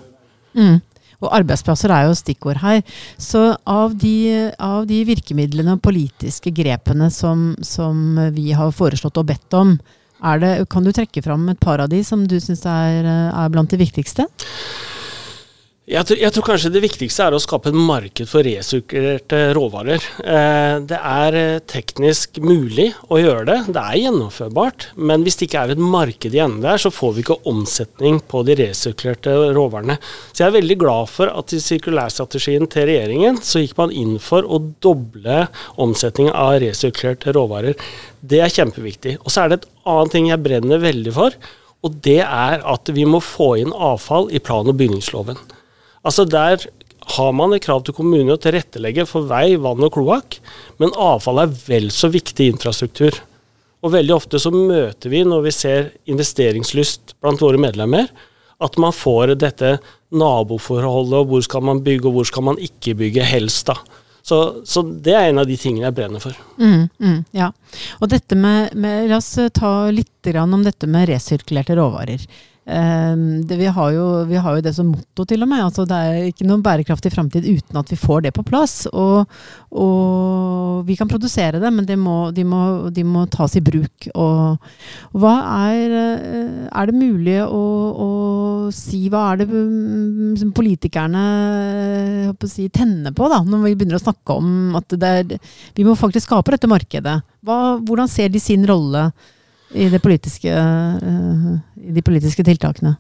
Mm. 0.55 0.79
Og 1.23 1.31
arbeidsplasser 1.31 1.93
er 1.95 2.07
jo 2.09 2.19
stikkord 2.19 2.61
her. 2.63 2.83
Så 3.19 3.53
av 3.67 3.97
de, 3.99 4.51
av 4.59 4.87
de 4.91 5.03
virkemidlene 5.07 5.77
og 5.77 5.83
politiske 5.83 6.53
grepene 6.55 7.11
som, 7.15 7.53
som 7.63 8.19
vi 8.35 8.51
har 8.55 8.75
foreslått 8.75 9.21
og 9.23 9.29
bedt 9.31 9.59
om, 9.59 9.77
det, 10.43 10.53
kan 10.71 10.85
du 10.87 10.93
trekke 10.95 11.23
fram 11.25 11.49
et 11.51 11.61
par 11.61 11.83
av 11.83 11.91
de 11.91 12.03
som 12.07 12.25
du 12.29 12.39
syns 12.41 12.65
er, 12.69 13.07
er, 13.07 13.49
blant 13.53 13.71
de 13.71 13.81
viktigste? 13.81 14.29
Jeg 15.91 16.07
tror, 16.07 16.19
jeg 16.23 16.31
tror, 16.31 16.45
kanskje 16.47 16.71
det 16.71 16.81
viktigste 16.85 17.25
er 17.27 17.35
å 17.35 17.41
skape 17.43 17.73
et 17.73 17.75
marked 17.75 18.29
for 18.31 18.47
resirkulerte 18.47 19.39
råvarer. 19.57 20.05
Eh, 20.23 20.75
det 20.87 20.99
er 21.11 21.37
eh, 21.41 21.63
teknisk 21.67 22.37
mulig 22.39 22.93
å 23.11 23.17
gjøre 23.19 23.49
det, 23.49 23.57
det 23.75 23.81
er 23.83 23.97
gjennomførbart. 24.05 24.85
Men 24.95 25.25
hvis 25.27 25.41
det 25.41 25.49
ikke 25.49 25.65
er 25.65 25.73
et 25.75 25.81
marked 25.83 26.37
igjen 26.37 26.61
der, 26.63 26.79
så 26.79 26.93
får 26.95 27.17
vi 27.17 27.25
ikke 27.25 27.41
omsetning 27.51 28.21
på 28.31 28.45
de 28.47 28.55
resirkulerte 28.61 29.35
råvarene. 29.57 29.97
Så 30.31 30.45
jeg 30.45 30.53
er 30.53 30.55
veldig 30.61 30.77
glad 30.85 31.11
for 31.11 31.33
at 31.35 31.51
i 31.51 31.59
sirkulærstrategien 31.65 32.71
til 32.71 32.87
regjeringen 32.87 33.41
så 33.43 33.65
gikk 33.65 33.75
man 33.81 33.91
inn 33.91 34.21
for 34.23 34.47
å 34.47 34.61
doble 34.87 35.49
omsetningen 35.83 36.31
av 36.31 36.61
resirkulerte 36.63 37.35
råvarer. 37.35 37.75
Det 38.23 38.39
er 38.39 38.55
kjempeviktig. 38.55 39.17
Og 39.25 39.35
så 39.35 39.43
er 39.43 39.51
det 39.51 39.59
et 39.59 39.67
annet 39.91 40.15
ting 40.15 40.31
jeg 40.31 40.45
brenner 40.47 40.87
veldig 40.87 41.17
for, 41.19 41.35
og 41.83 41.99
det 42.07 42.21
er 42.23 42.63
at 42.63 42.95
vi 42.95 43.03
må 43.03 43.19
få 43.19 43.57
inn 43.65 43.75
avfall 43.75 44.31
i 44.31 44.39
plan- 44.39 44.71
og 44.71 44.79
bygningsloven. 44.79 45.43
Altså 46.03 46.27
Der 46.29 46.65
har 47.17 47.33
man 47.35 47.55
et 47.55 47.65
krav 47.65 47.83
til 47.83 47.97
kommunene 47.97 48.37
å 48.37 48.41
tilrettelegge 48.41 49.07
for 49.11 49.27
vei, 49.27 49.57
vann 49.59 49.83
og 49.83 49.95
kloakk, 49.97 50.39
men 50.79 50.95
avfall 50.95 51.43
er 51.43 51.55
vel 51.67 51.89
så 51.91 52.11
viktig 52.13 52.47
infrastruktur. 52.53 53.17
Og 53.83 53.91
veldig 53.97 54.15
ofte 54.15 54.39
så 54.39 54.53
møter 54.55 55.11
vi, 55.11 55.25
når 55.27 55.43
vi 55.49 55.55
ser 55.57 55.91
investeringslyst 56.11 57.17
blant 57.19 57.43
våre 57.43 57.59
medlemmer, 57.59 58.07
at 58.63 58.79
man 58.79 58.95
får 58.95 59.35
dette 59.43 59.73
naboforholdet, 60.15 61.17
og 61.19 61.33
hvor 61.33 61.43
skal 61.43 61.67
man 61.67 61.83
bygge, 61.83 62.07
og 62.07 62.21
hvor 62.21 62.29
skal 62.31 62.47
man 62.53 62.61
ikke 62.63 62.95
bygge, 63.01 63.27
helst, 63.27 63.67
da. 63.73 63.77
Så, 64.23 64.39
så, 64.65 64.85
det 64.87 65.17
er 65.19 65.33
en 65.33 65.43
av 65.43 65.49
de 65.51 65.57
tingene 65.59 65.89
jeg 65.89 65.97
brenner 65.97 66.23
for. 66.23 66.37
Mm, 66.63 66.87
mm, 67.03 67.17
ja. 67.35 67.49
Og 67.99 68.13
dette 68.13 68.39
med, 68.39 68.71
med, 68.79 69.09
La 69.11 69.19
oss 69.19 69.33
ta 69.51 69.73
litt 69.91 70.31
om 70.39 70.63
dette 70.63 70.87
med 70.87 71.09
resirkulerte 71.11 71.75
råvarer. 71.75 72.23
Ehm, 72.65 73.43
det, 73.47 73.57
vi, 73.57 73.67
har 73.67 73.91
jo, 73.91 74.05
vi, 74.25 74.37
har 74.39 74.57
jo, 74.57 74.63
det 74.63 74.73
som 74.77 74.93
motto, 74.93 75.25
til 75.27 75.43
og 75.43 75.49
med. 75.51 75.65
Altså, 75.65 75.85
det 75.89 75.97
er 75.99 76.29
ikke 76.29 76.47
noen 76.47 76.63
bærekraftig 76.63 77.11
framtid 77.15 77.47
uten 77.49 77.79
at 77.81 77.91
vi 77.91 77.99
får 77.99 78.27
det 78.27 78.33
på 78.37 78.45
plass. 78.47 78.87
Og, 78.93 79.27
og 79.75 80.85
vi 80.87 80.97
kan 80.99 81.11
produsere 81.11 81.59
det, 81.63 81.73
men 81.75 81.89
de 81.89 81.97
må, 81.99 82.31
de 82.35 82.47
må, 82.47 82.63
de 82.95 83.05
må 83.07 83.25
tas 83.33 83.59
i 83.59 83.65
bruk. 83.65 84.09
Og, 84.15 84.71
og 85.19 85.27
er, 85.33 85.97
eh, 85.99 86.71
er 86.71 86.91
det 86.91 86.97
mulig 86.97 87.39
å, 87.43 87.65
å, 88.07 88.11
si 88.73 89.05
Hva 89.13 89.25
er 89.33 89.43
det 89.43 89.49
liksom, 89.51 90.53
politikerne 90.55 91.23
si, 92.49 92.69
tenner 92.73 93.13
på, 93.17 93.27
da, 93.31 93.43
når 93.45 93.67
vi 93.67 93.77
begynner 93.77 93.99
å 93.99 94.05
snakke 94.05 94.39
om 94.39 94.79
at 94.79 94.95
er, 95.03 95.37
vi 95.75 95.85
må 95.87 95.99
faktisk 95.99 96.31
skape 96.31 96.55
dette 96.55 96.71
markedet? 96.71 97.19
Hva, 97.43 97.59
hvordan 97.83 98.11
ser 98.11 98.31
de 98.33 98.41
sin 98.41 98.65
rolle? 98.69 99.11
I, 99.75 99.89
politiske, 100.03 100.53
uh, 100.53 101.57
i 101.81 101.95
de 101.95 102.05
politiske 102.05 102.45
tiltakene? 102.47 102.95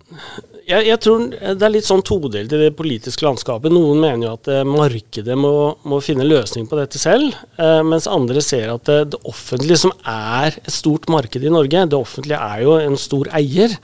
Jeg, 0.62 0.86
jeg, 0.86 0.98
tror 1.02 1.24
det 1.32 1.66
er 1.66 1.72
litt 1.74 1.86
sånn 1.88 2.04
todelt 2.06 2.52
i 2.54 2.60
det 2.60 2.70
politiske 2.78 3.26
landskapet. 3.26 3.72
Noen 3.74 4.00
mener 4.02 4.28
jo 4.28 4.34
at 4.36 4.50
uh, 4.52 4.60
markedet 4.68 5.36
må, 5.38 5.54
må, 5.88 5.98
finne 6.04 6.28
løsning 6.28 6.68
på 6.70 6.78
dette 6.78 7.00
selv, 7.02 7.34
uh, 7.58 7.80
mens 7.86 8.08
andre 8.10 8.44
ser 8.44 8.70
at 8.74 8.86
det, 8.88 9.00
det, 9.14 9.22
offentlige, 9.28 9.82
som 9.84 9.94
er 10.06 10.54
et 10.54 10.72
stort 10.72 11.10
marked 11.12 11.42
i 11.42 11.52
Norge, 11.52 11.88
det 11.88 11.98
offentlige 11.98 12.40
er 12.40 12.64
jo 12.66 12.78
en 12.80 12.98
stor 13.00 13.30
eier. 13.36 13.76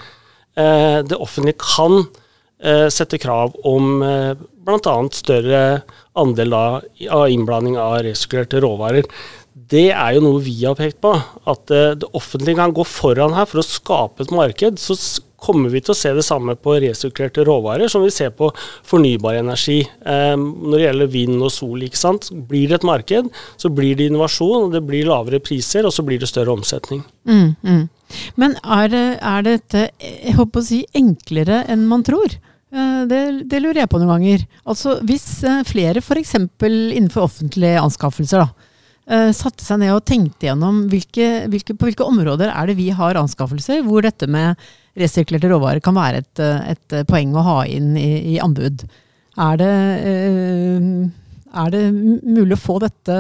det 0.59 1.14
offentlige 1.14 1.54
kan 1.62 2.00
sette 2.90 3.21
krav 3.23 3.52
om 3.68 4.00
uh, 4.02 4.33
bl.a. 4.66 4.95
større 5.14 5.61
andel 6.18 6.57
av, 6.57 6.80
av 7.14 7.28
innblanding 7.30 7.76
av 7.78 8.00
resirkulerte 8.02 8.59
råvarer 8.64 9.07
det 9.66 9.88
er 9.90 10.16
jo 10.16 10.24
noe 10.24 10.42
vi 10.44 10.56
har 10.62 10.76
pekt 10.78 11.00
på. 11.04 11.14
At 11.48 11.72
eh, 11.74 11.94
det 11.98 12.10
offentlige 12.16 12.58
kan 12.58 12.74
gå 12.76 12.84
foran 12.86 13.36
her 13.36 13.48
for 13.48 13.62
å 13.62 13.66
skape 13.66 14.24
et 14.24 14.34
marked. 14.34 14.80
Så 14.80 14.96
kommer 15.38 15.70
vi 15.70 15.80
til 15.84 15.94
å 15.94 15.98
se 15.98 16.10
det 16.16 16.24
samme 16.26 16.56
på 16.58 16.74
resirkulerte 16.82 17.44
råvarer 17.46 17.90
som 17.90 18.02
vi 18.02 18.10
ser 18.14 18.32
på 18.34 18.50
fornybar 18.86 19.38
energi. 19.38 19.80
Eh, 19.82 20.34
når 20.38 20.74
det 20.74 20.84
gjelder 20.86 21.12
vind 21.14 21.38
og 21.42 21.52
sol, 21.54 21.84
ikke 21.86 22.00
sant? 22.00 22.30
blir 22.50 22.70
det 22.70 22.80
et 22.80 22.88
marked, 22.88 23.30
så 23.56 23.70
blir 23.72 23.98
det 23.98 24.10
innovasjon, 24.10 24.72
det 24.74 24.82
blir 24.86 25.08
lavere 25.08 25.42
priser, 25.42 25.86
og 25.86 25.94
så 25.94 26.04
blir 26.06 26.20
det 26.20 26.30
større 26.30 26.54
omsetning. 26.54 27.04
Mm, 27.28 27.54
mm. 27.62 27.86
Men 28.40 28.56
er, 28.64 28.92
det, 28.92 29.06
er 29.20 29.42
dette 29.46 29.88
jeg 30.00 30.36
håper 30.38 30.62
å 30.62 30.68
si, 30.68 30.82
enklere 30.96 31.64
enn 31.70 31.86
man 31.90 32.06
tror? 32.06 32.38
Eh, 32.74 33.02
det, 33.10 33.22
det, 33.50 33.62
lurer 33.62 33.84
jeg 33.84 33.92
på 33.92 34.00
noen 34.02 34.16
ganger. 34.16 34.48
Altså 34.68 34.98
Hvis 35.06 35.28
flere 35.70 36.02
f.eks. 36.02 36.34
innenfor 36.38 37.28
offentlige 37.28 37.78
anskaffelser 37.82 38.46
da, 38.46 38.67
satte 39.08 39.64
seg 39.64 39.78
ned 39.80 39.94
og 39.94 40.02
tenkte 40.04 40.50
gjennom 40.50 40.82
hvilke, 40.92 41.46
hvilke, 41.48 41.72
på 41.72 41.88
hvilke 41.88 42.04
områder 42.04 42.50
er 42.52 42.68
det 42.68 42.74
vi 42.76 42.90
har 42.92 43.16
anskaffelser 43.16 43.80
hvor 43.86 44.04
dette 44.04 44.28
med 44.28 44.58
resirkulerte 44.98 45.52
råvarer 45.52 45.82
kan 45.84 45.96
være 45.96 46.22
et, 46.24 46.42
eh, 46.42 46.74
et 46.74 46.96
eh, 46.96 47.06
poeng 47.08 47.36
å 47.36 47.46
ha 47.46 47.60
inn 47.70 47.94
i, 47.98 48.34
i 48.34 48.36
anbud. 48.42 48.84
Er 49.38 49.58
det, 49.60 49.70
er 51.62 51.68
det 51.70 51.82
mulig 51.94 52.56
å 52.56 52.58
få 52.58 52.80
dette 52.82 53.18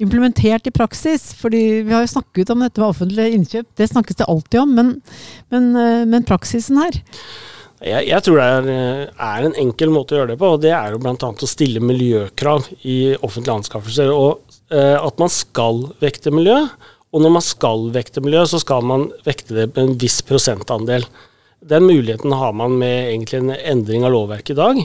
implementert 0.00 0.70
i 0.70 0.72
praksis? 0.72 1.34
Fordi 1.36 1.82
vi 1.84 1.92
har 1.92 2.06
jo 2.06 2.14
snakket 2.14 2.54
om 2.54 2.64
dette 2.64 2.80
med 2.80 2.88
offentlige 2.88 3.36
innkjøp, 3.36 3.68
det 3.76 3.90
snakkes 3.90 4.22
det 4.22 4.28
alltid 4.32 4.62
om, 4.62 4.72
men, 4.78 4.94
men, 5.52 5.68
men 6.08 6.24
praksisen 6.24 6.80
her? 6.80 6.96
Jeg, 7.80 8.08
jeg, 8.08 8.24
tror 8.24 8.40
det 8.40 8.46
er, 8.54 8.70
er, 9.12 9.44
en 9.44 9.58
enkel 9.60 9.92
måte 9.92 10.16
å 10.16 10.22
gjøre 10.22 10.32
det 10.32 10.40
på, 10.40 10.54
og 10.56 10.64
det 10.64 10.72
er 10.76 10.94
jo 10.94 11.02
bl.a. 11.04 11.12
å 11.28 11.48
stille 11.48 11.84
miljøkrav 11.84 12.70
i 12.88 12.98
offentlige 13.20 13.60
anskaffelser. 13.60 14.12
Og 14.16 14.49
Eh, 14.49 14.49
at 14.70 15.18
man 15.18 15.30
skal 15.32 15.88
vekte 16.02 16.30
miljø. 16.34 16.56
Og 17.10 17.24
når 17.24 17.32
man 17.34 17.42
skal 17.42 17.88
vekte 17.94 18.22
miljø, 18.22 18.44
så 18.46 18.60
skal 18.62 18.86
man 18.86 19.08
vekte 19.26 19.56
det 19.56 19.68
med 19.72 19.82
en 19.82 19.96
viss 19.98 20.20
prosentandel. 20.26 21.06
Den 21.60 21.88
muligheten 21.88 22.32
har 22.32 22.54
man 22.56 22.76
med 22.78 23.10
egentlig 23.10 23.40
en 23.40 23.54
endring 23.58 24.06
av 24.06 24.14
lovverket 24.14 24.54
i 24.54 24.60
dag. 24.60 24.84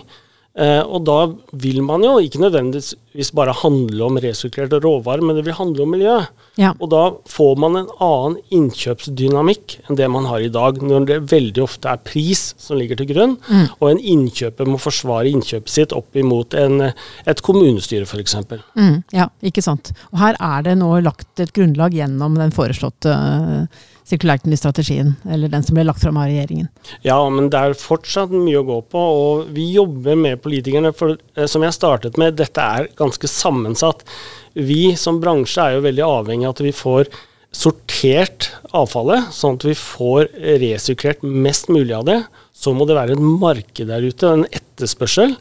Eh, 0.56 0.82
og 0.88 1.04
da 1.04 1.18
vil 1.60 1.82
man 1.84 2.04
jo 2.06 2.14
ikke 2.24 2.40
nødvendigvis 2.40 3.32
bare 3.36 3.52
handle 3.60 4.06
om 4.06 4.20
resirkulerte 4.24 4.80
råvarer, 4.80 5.24
men 5.26 5.36
det 5.36 5.44
vil 5.44 5.58
handle 5.58 5.84
om 5.84 5.92
miljø. 5.92 6.14
Ja. 6.56 6.72
Og 6.80 6.92
da 6.94 7.02
får 7.28 7.58
man 7.60 7.76
en 7.82 7.90
annen 8.00 8.38
innkjøpsdynamikk 8.56 9.76
enn 9.84 10.00
det 10.00 10.08
man 10.12 10.30
har 10.30 10.46
i 10.46 10.52
dag, 10.54 10.80
når 10.80 11.10
det 11.10 11.18
veldig 11.34 11.66
ofte 11.66 11.92
er 11.92 12.00
pris 12.08 12.46
som 12.62 12.80
ligger 12.80 13.02
til 13.02 13.10
grunn, 13.12 13.36
mm. 13.50 13.66
og 13.82 13.90
en 13.90 14.00
innkjøper 14.16 14.72
må 14.72 14.80
forsvare 14.80 15.34
innkjøpet 15.34 15.74
sitt 15.74 15.96
opp 15.96 16.16
imot 16.16 16.56
en, 16.60 16.88
et 17.28 17.44
kommunestyre 17.44 18.08
f.eks. 18.08 18.38
Mm, 18.80 19.02
ja, 19.16 19.28
ikke 19.44 19.64
sant. 19.66 19.92
Og 20.14 20.22
her 20.24 20.40
er 20.40 20.64
det 20.70 20.78
nå 20.80 20.94
lagt 21.04 21.44
et 21.44 21.52
grunnlag 21.56 21.98
gjennom 22.00 22.40
den 22.40 22.56
foreslåtte 22.56 23.12
uh, 23.12 23.84
sirkulærøkonomistrategien, 24.06 25.16
eller 25.34 25.50
den 25.50 25.64
som 25.66 25.78
ble 25.78 25.86
lagt 25.88 26.04
fram 26.04 26.20
av 26.22 26.30
regjeringen. 26.30 26.68
Ja, 27.06 27.18
men 27.34 27.50
det 27.54 27.62
er 27.62 27.78
fortsatt 27.80 28.34
mye 28.34 28.62
å 28.62 28.68
gå 28.68 28.80
på, 28.94 29.02
og 29.02 29.54
vi 29.56 29.72
jobber 29.74 30.20
med 30.20 30.44
politikerne. 30.44 30.94
For 30.98 31.16
eh, 31.18 31.48
som 31.50 31.66
jeg 31.66 31.76
startet 31.78 32.20
med, 32.22 32.38
dette 32.38 32.62
er 32.62 32.92
ganske 33.00 33.30
sammensatt. 33.30 34.06
Vi 34.54 34.94
som 35.00 35.18
bransje 35.24 35.64
er 35.64 35.78
jo 35.78 35.88
veldig 35.88 36.06
avhengig 36.06 36.48
av 36.48 36.56
at 36.56 36.64
vi 36.68 36.76
får 36.76 37.10
sortert 37.56 38.50
avfallet, 38.76 39.32
sånn 39.34 39.58
at 39.58 39.66
vi 39.66 39.76
får 39.80 40.30
resirkulert 40.62 41.24
mest 41.24 41.72
mulig 41.72 41.96
av 41.96 42.06
det. 42.08 42.20
Så 42.56 42.76
må 42.76 42.88
det 42.88 42.98
være 42.98 43.16
et 43.16 43.26
marked 43.26 43.90
der 43.90 44.06
ute, 44.06 44.32
en 44.32 44.48
etterspørsel. 44.52 45.36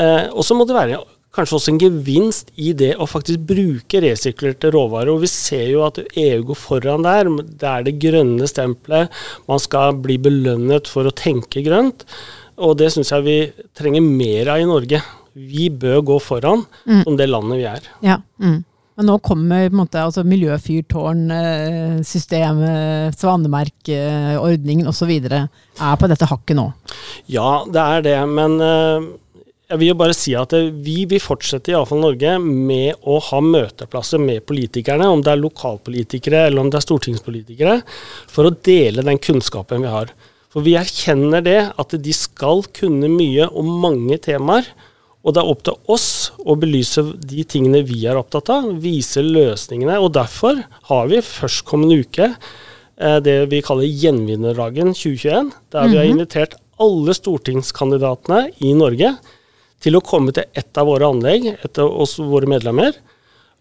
Eh, 0.00 0.26
og 0.32 0.42
så 0.46 0.56
må 0.56 0.66
det 0.66 0.76
være 0.76 1.02
kanskje 1.36 1.56
også 1.58 1.72
en 1.72 1.80
gevinst 1.80 2.50
i 2.58 2.72
det 2.76 2.92
å 2.98 3.06
faktisk 3.08 3.44
bruke 3.50 4.02
resirkulerte 4.02 4.72
råvarer. 4.74 5.12
Og 5.12 5.22
vi 5.24 5.30
ser 5.30 5.68
jo 5.70 5.84
at 5.86 6.00
EU 6.08 6.42
går 6.50 6.58
foran 6.58 7.06
der. 7.06 7.30
Det 7.46 7.70
er 7.70 7.86
det 7.86 7.98
grønne 8.02 8.48
stempelet. 8.50 9.12
Man 9.50 9.62
skal 9.62 9.98
bli 10.02 10.18
belønnet 10.22 10.90
for 10.90 11.06
å 11.06 11.14
tenke 11.14 11.62
grønt. 11.66 12.06
Og 12.60 12.76
det 12.80 12.90
syns 12.92 13.12
jeg 13.14 13.26
vi 13.26 13.38
trenger 13.78 14.04
mer 14.04 14.54
av 14.56 14.62
i 14.62 14.68
Norge. 14.68 15.02
Vi 15.34 15.70
bør 15.70 16.02
gå 16.08 16.18
foran 16.22 16.66
mm. 16.84 17.04
som 17.06 17.16
det 17.16 17.30
landet 17.30 17.62
vi 17.62 17.70
er. 17.70 17.86
Ja, 18.04 18.18
mm. 18.42 18.58
Men 19.00 19.06
nå 19.08 19.14
kommer 19.24 19.70
måte, 19.72 20.02
altså 20.02 20.26
miljøfyrtårn, 20.28 21.22
eh, 21.32 22.00
systemet, 22.04 23.16
svanemerkeordningen 23.16 24.90
osv. 24.90 25.14
er 25.30 25.94
på 25.96 26.10
dette 26.10 26.28
hakket 26.28 26.58
nå? 26.58 26.66
Ja, 27.32 27.62
det 27.64 27.80
er 27.80 28.04
det. 28.04 28.18
Men 28.28 28.58
jeg 29.70 29.78
vil 29.78 29.92
jo 29.92 29.98
bare 30.00 30.14
si 30.16 30.32
at 30.34 30.52
vi 30.82 31.04
vil 31.10 31.22
fortsette, 31.22 31.70
iallfall 31.70 32.02
Norge, 32.02 32.34
med 32.42 33.06
å 33.06 33.20
ha 33.22 33.38
møteplasser 33.44 34.18
med 34.22 34.42
politikerne, 34.48 35.06
om 35.06 35.22
det 35.22 35.30
er 35.30 35.42
lokalpolitikere 35.44 36.48
eller 36.48 36.64
om 36.64 36.72
det 36.72 36.80
er 36.80 36.86
stortingspolitikere, 36.88 37.76
for 38.30 38.48
å 38.48 38.54
dele 38.66 39.06
den 39.06 39.20
kunnskapen 39.22 39.86
vi 39.86 39.92
har. 39.92 40.10
For 40.50 40.66
vi 40.66 40.74
erkjenner 40.78 41.44
det 41.46 41.58
at 41.78 41.94
de 42.02 42.14
skal 42.16 42.64
kunne 42.74 43.12
mye 43.12 43.46
om 43.54 43.70
mange 43.82 44.18
temaer. 44.22 44.66
Og 45.20 45.36
det 45.36 45.42
er 45.42 45.50
opp 45.52 45.62
til 45.68 45.92
oss 45.92 46.08
å 46.42 46.56
belyse 46.58 47.04
de 47.28 47.44
tingene 47.46 47.84
vi 47.86 48.02
er 48.08 48.18
opptatt 48.18 48.50
av, 48.50 48.70
vise 48.82 49.22
løsningene. 49.22 50.00
Og 50.00 50.14
derfor 50.16 50.64
har 50.88 51.10
vi 51.12 51.20
førstkommende 51.22 52.00
uke 52.02 52.30
eh, 52.32 53.18
det 53.22 53.36
vi 53.52 53.60
kaller 53.62 53.86
Gjenvinnerdagen 53.86 54.96
2021, 54.96 55.52
der 55.76 55.92
vi 55.92 56.00
har 56.00 56.08
mhm. 56.08 56.16
invitert 56.16 56.56
alle 56.80 57.14
stortingskandidatene 57.14 58.48
i 58.64 58.72
Norge 58.74 59.12
til 59.80 59.96
å 59.96 60.04
komme 60.04 60.34
til 60.36 60.46
et 60.56 60.80
av 60.80 60.88
våre 60.88 61.08
anlegg, 61.08 61.48
et 61.56 61.80
av 61.80 61.90
oss 62.02 62.18
våre 62.20 62.48
medlemmer, 62.50 62.96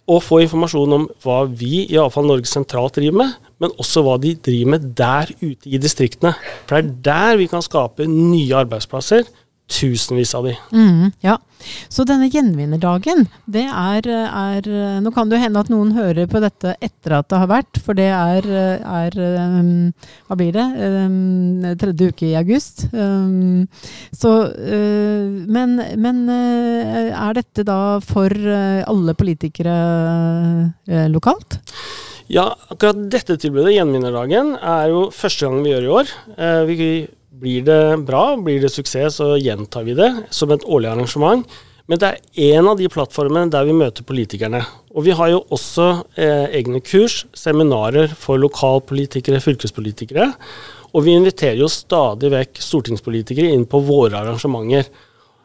og 0.09 0.23
få 0.25 0.39
informasjon 0.41 0.95
om 0.95 1.05
hva 1.21 1.43
vi 1.45 1.83
i 1.85 1.99
Avfall 2.01 2.25
Norge 2.25 2.49
sentralt 2.49 2.97
driver 2.97 3.19
med, 3.21 3.35
men 3.61 3.75
også 3.81 4.01
hva 4.05 4.15
de 4.21 4.33
driver 4.41 4.73
med 4.73 4.87
der 4.97 5.29
ute 5.41 5.69
i 5.69 5.81
distriktene. 5.81 6.33
For 6.65 6.79
det 6.79 6.81
er 6.81 6.95
der 7.05 7.39
vi 7.41 7.49
kan 7.51 7.63
skape 7.65 8.07
nye 8.09 8.57
arbeidsplasser, 8.63 9.27
Tusenvis 9.69 10.33
av 10.35 10.47
de. 10.49 10.55
Mm, 10.73 11.11
ja. 11.25 11.37
Så 11.91 12.05
denne 12.07 12.29
gjenvinnerdagen, 12.31 13.25
det 13.51 13.65
er, 13.67 14.05
er, 14.07 14.69
Nå 15.03 15.11
kan 15.11 15.27
det 15.27 15.37
jo 15.37 15.43
hende 15.43 15.59
at 15.59 15.69
noen 15.71 15.91
hører 15.93 16.29
på 16.31 16.39
dette 16.41 16.71
etter 16.79 17.17
at 17.17 17.27
det 17.29 17.41
har 17.41 17.49
vært, 17.51 17.79
for 17.83 17.99
det 17.99 18.07
er, 18.15 18.47
er 18.79 19.17
um, 19.19 19.91
Hva 20.29 20.39
blir 20.39 20.55
det? 20.55 20.65
Um, 20.79 21.67
tredje 21.81 22.09
uke 22.13 22.29
i 22.29 22.37
august. 22.39 22.87
Um, 22.93 23.67
så 24.15 24.33
uh, 24.55 25.27
Men, 25.51 25.77
men 25.99 26.23
uh, 26.31 27.11
er 27.11 27.39
dette 27.41 27.67
da 27.67 27.99
for 28.03 28.31
uh, 28.31 28.81
alle 28.87 29.17
politikere 29.19 29.75
uh, 30.87 31.07
lokalt? 31.11 31.59
Ja, 32.29 32.51
akkurat 32.69 32.97
dette 33.09 33.39
tilbudet, 33.41 33.73
Gjenvinnerdagen, 33.73 34.53
er 34.61 34.91
jo 34.93 35.07
første 35.13 35.47
gang 35.47 35.63
vi 35.65 35.71
gjør 35.73 35.85
i 35.87 35.95
år. 35.99 36.11
Uh, 36.37 36.61
vi 36.69 36.75
blir 37.39 37.65
det 37.67 37.81
bra, 38.07 38.33
blir 38.37 38.61
det 38.63 38.71
suksess, 38.73 39.19
så 39.19 39.33
gjentar 39.39 39.87
vi 39.87 39.97
det 39.97 40.11
som 40.35 40.51
et 40.53 40.65
årlig 40.67 40.91
arrangement. 40.91 41.45
Men 41.89 41.97
det 41.97 42.09
er 42.09 42.53
en 42.53 42.67
av 42.69 42.77
de 42.77 42.89
plattformene 42.91 43.49
der 43.49 43.65
vi 43.65 43.73
møter 43.73 44.05
politikerne. 44.05 44.61
Og 44.93 45.07
vi 45.07 45.15
har 45.17 45.31
jo 45.31 45.39
også 45.55 45.87
eh, 46.21 46.45
egne 46.59 46.83
kurs, 46.85 47.23
seminarer 47.33 48.13
for 48.13 48.37
lokalpolitikere, 48.41 49.41
fylkespolitikere. 49.41 50.27
Og 50.93 51.05
vi 51.05 51.15
inviterer 51.17 51.57
jo 51.57 51.69
stadig 51.71 52.29
vekk 52.33 52.61
stortingspolitikere 52.61 53.49
inn 53.55 53.65
på 53.69 53.81
våre 53.85 54.21
arrangementer. 54.21 54.89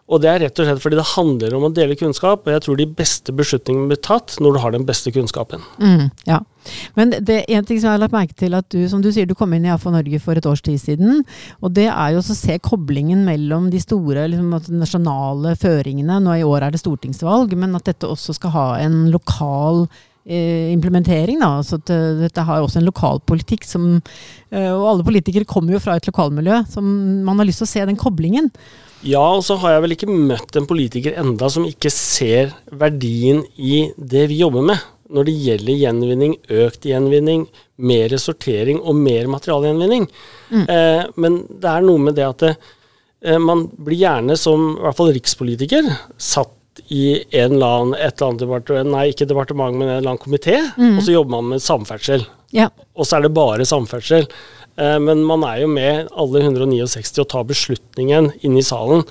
Og 0.05 0.21
det 0.21 0.29
er 0.31 0.43
rett 0.45 0.61
og 0.61 0.69
slett 0.69 0.83
fordi 0.85 0.99
det 1.01 1.11
handler 1.15 1.57
om 1.57 1.65
å 1.65 1.73
dele 1.73 1.97
kunnskap, 1.97 2.45
og 2.45 2.53
jeg 2.53 2.65
tror 2.67 2.77
de 2.77 2.87
beste 2.99 3.33
beslutningene 3.33 3.95
blir 3.95 4.03
tatt 4.05 4.37
når 4.45 4.57
du 4.57 4.61
har 4.61 4.75
den 4.75 4.85
beste 4.89 5.13
kunnskapen. 5.15 5.65
Mm, 5.81 6.11
ja. 6.29 6.43
Men 6.99 7.15
det 7.15 7.41
er 7.43 7.59
en 7.59 7.67
ting 7.67 7.81
som 7.81 7.91
jeg 7.91 7.99
har 7.99 8.03
lagt 8.05 8.17
merke 8.17 8.37
til 8.39 8.57
at 8.57 8.69
du, 8.73 8.81
som 8.91 9.03
du 9.05 9.11
sier, 9.13 9.29
du 9.29 9.37
kom 9.39 9.53
inn 9.57 9.67
i 9.67 9.73
AFO 9.73 9.93
Norge 9.95 10.21
for 10.23 10.39
et 10.39 10.49
års 10.49 10.63
tid 10.65 10.81
siden. 10.81 11.23
Og 11.61 11.75
det 11.77 11.89
er 11.91 12.15
jo 12.15 12.23
å 12.23 12.39
se 12.39 12.59
koblingen 12.65 13.25
mellom 13.27 13.71
de 13.73 13.83
store 13.83 14.29
liksom, 14.33 14.57
nasjonale 14.81 15.55
føringene. 15.61 16.21
Nå 16.23 16.39
i 16.41 16.47
år 16.47 16.67
er 16.69 16.75
det 16.75 16.83
stortingsvalg, 16.83 17.55
men 17.59 17.77
at 17.79 17.87
dette 17.91 18.11
også 18.11 18.37
skal 18.39 18.55
ha 18.55 18.67
en 18.85 19.05
lokal 19.15 19.85
eh, 20.25 20.73
implementering. 20.73 21.43
Da. 21.43 21.59
Så 21.67 21.81
at, 21.81 21.93
uh, 21.93 22.23
dette 22.23 22.47
har 22.47 22.63
også 22.63 22.81
en 22.81 22.89
lokalpolitikk 22.89 23.67
som 23.69 23.91
uh, 23.99 24.73
Og 24.73 24.89
alle 24.93 25.07
politikere 25.07 25.49
kommer 25.49 25.77
jo 25.77 25.83
fra 25.83 25.99
et 25.99 26.09
lokalmiljø, 26.09 26.65
som 26.71 26.89
man 27.27 27.41
har 27.41 27.49
lyst 27.49 27.65
til 27.65 27.69
å 27.69 27.75
se 27.75 27.87
den 27.91 28.01
koblingen. 28.01 28.51
Ja, 29.05 29.21
og 29.21 29.43
så 29.45 29.59
har 29.61 29.75
jeg 29.75 29.85
vel 29.85 29.95
ikke 29.99 30.09
møtt 30.09 30.57
en 30.57 30.69
politiker 30.69 31.19
enda 31.21 31.51
som 31.53 31.67
ikke 31.69 31.93
ser 31.93 32.55
verdien 32.73 33.43
i 33.61 33.91
det 34.01 34.31
vi 34.31 34.41
jobber 34.41 34.65
med 34.65 34.94
når 35.13 35.29
det 35.29 35.35
gjelder 35.45 35.81
gjenvinning, 35.83 36.35
økt 36.65 36.87
gjenvinning, 36.89 37.47
mer 37.77 38.15
sortering 38.21 38.81
og 38.81 38.97
mer 38.97 39.29
materialgjenvinning. 39.33 40.09
Mm. 40.51 40.65
Eh, 40.65 41.05
men 41.21 41.39
det 41.51 41.71
er 41.71 41.87
noe 41.87 42.03
med 42.07 42.17
det 42.19 42.27
at 42.27 42.45
det, 42.45 42.53
eh, 43.25 43.41
man 43.41 43.67
blir 43.77 44.01
gjerne 44.01 44.39
som 44.41 44.75
i 44.75 44.85
hvert 44.85 45.01
fall 45.01 45.13
rikspolitiker 45.17 45.91
satt 46.17 46.53
i 46.91 47.21
en 47.39 47.55
eller 47.55 47.67
annen, 47.67 47.95
et 47.95 48.17
eller 48.17 48.33
annet 48.33 48.43
departement, 48.43 48.91
nei 48.97 49.05
ikke 49.13 49.29
departement, 49.31 49.77
men 49.77 49.89
en 49.89 49.97
eller 49.99 50.15
annen 50.15 50.25
komité, 50.25 50.59
mm. 50.75 50.97
og 50.97 51.05
så 51.07 51.15
jobber 51.15 51.37
man 51.37 51.53
med 51.53 51.63
samferdsel. 51.63 52.27
Ja. 52.55 52.69
Og 52.95 53.07
så 53.07 53.19
er 53.19 53.27
det 53.27 53.35
bare 53.37 53.67
samferdsel. 53.69 54.27
Eh, 54.77 54.99
men 55.03 55.23
man 55.27 55.45
er 55.47 55.63
jo 55.63 55.71
med 55.71 56.11
alle 56.11 56.43
169 56.43 57.23
og 57.23 57.31
tar 57.31 57.47
beslutningen 57.49 58.33
inne 58.43 58.63
i 58.63 58.67
salen. 58.67 59.05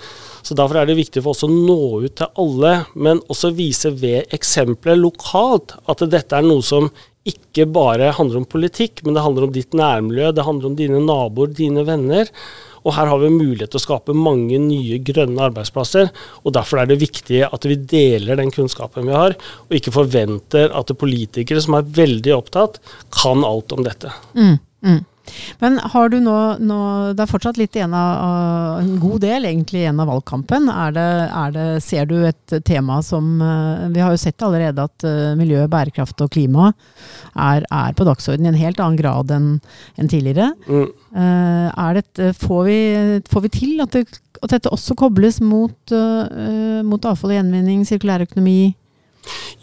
Så 0.44 0.58
Derfor 0.60 0.82
er 0.82 0.90
det 0.90 1.00
viktig 1.00 1.24
for 1.24 1.32
oss 1.32 1.46
å 1.48 1.52
nå 1.52 2.04
ut 2.04 2.18
til 2.20 2.44
alle, 2.44 2.74
men 2.94 3.24
også 3.32 3.54
vise 3.56 3.94
ved 3.96 4.34
eksempler 4.36 5.00
lokalt 5.00 5.78
at 5.90 6.04
dette 6.12 6.36
er 6.36 6.46
noe 6.46 6.64
som 6.66 6.90
ikke 7.24 7.66
bare 7.72 8.12
handler 8.18 8.42
om 8.42 8.50
politikk, 8.50 9.00
men 9.06 9.16
det 9.16 9.24
handler 9.24 9.48
om 9.48 9.54
ditt 9.56 9.76
nærmiljø, 9.78 10.34
det 10.36 10.44
handler 10.44 10.70
om 10.70 10.76
dine 10.76 11.00
naboer, 11.00 11.54
dine 11.56 11.86
venner. 11.88 12.28
Og 12.84 12.92
her 12.98 13.08
har 13.08 13.22
vi 13.22 13.30
mulighet 13.32 13.72
til 13.72 13.80
å 13.80 13.84
skape 13.86 14.16
mange 14.18 14.60
nye 14.60 14.98
grønne 15.08 15.46
arbeidsplasser. 15.48 16.10
og 16.44 16.56
Derfor 16.58 16.82
er 16.82 16.90
det 16.92 17.00
viktig 17.00 17.46
at 17.48 17.68
vi 17.70 17.80
deler 17.80 18.40
den 18.40 18.52
kunnskapen 18.52 19.08
vi 19.08 19.16
har, 19.16 19.38
og 19.70 19.78
ikke 19.78 19.96
forventer 19.96 20.76
at 20.76 20.92
politikere 21.00 21.64
som 21.64 21.80
er 21.80 21.88
veldig 22.02 22.36
opptatt, 22.36 22.82
kan 23.16 23.48
alt 23.48 23.72
om 23.72 23.88
dette. 23.88 24.12
Mm, 24.36 24.58
mm. 24.84 25.02
Men 25.60 25.78
har 25.94 26.10
du 26.12 26.18
nå, 26.20 26.36
nå, 26.60 26.80
Det 27.16 27.24
er 27.24 27.30
fortsatt 27.32 27.60
litt 27.60 27.76
igjen 27.78 27.94
av 27.96 28.82
En 28.82 28.96
god 29.02 29.24
del 29.24 29.48
egentlig 29.48 29.84
igjen 29.84 30.02
av 30.04 30.10
valgkampen. 30.12 30.68
Er 30.70 30.96
det, 30.96 31.08
er 31.30 31.54
det, 31.56 31.68
ser 31.86 32.10
du 32.10 32.18
et 32.28 32.56
tema 32.68 33.00
som 33.06 33.38
eh, 33.42 33.88
Vi 33.94 34.04
har 34.04 34.14
jo 34.14 34.22
sett 34.22 34.44
allerede 34.44 34.88
at 34.90 35.08
eh, 35.08 35.34
miljø, 35.40 35.64
bærekraft 35.72 36.22
og 36.26 36.34
klima 36.34 36.72
er, 37.34 37.64
er 37.64 37.96
på 37.98 38.06
dagsordenen 38.08 38.52
i 38.52 38.54
en 38.54 38.62
helt 38.66 38.82
annen 38.84 39.00
grad 39.00 39.32
enn 39.34 39.48
en 39.98 40.10
tidligere. 40.12 40.52
Mm. 40.68 40.92
Eh, 41.24 42.02
det, 42.20 42.30
får, 42.40 42.62
vi, 42.68 42.80
får, 43.30 43.46
vi, 43.46 43.52
til 43.54 43.84
at, 43.84 43.96
det, 43.96 44.20
at, 44.42 44.52
dette 44.54 44.72
også 44.74 44.98
kobles 45.00 45.40
mot, 45.44 45.94
mot 46.86 47.10
avfall 47.10 47.34
og 47.34 47.38
gjenvinning, 47.38 47.84
sirkulær 47.88 48.26
økonomi? 48.26 48.74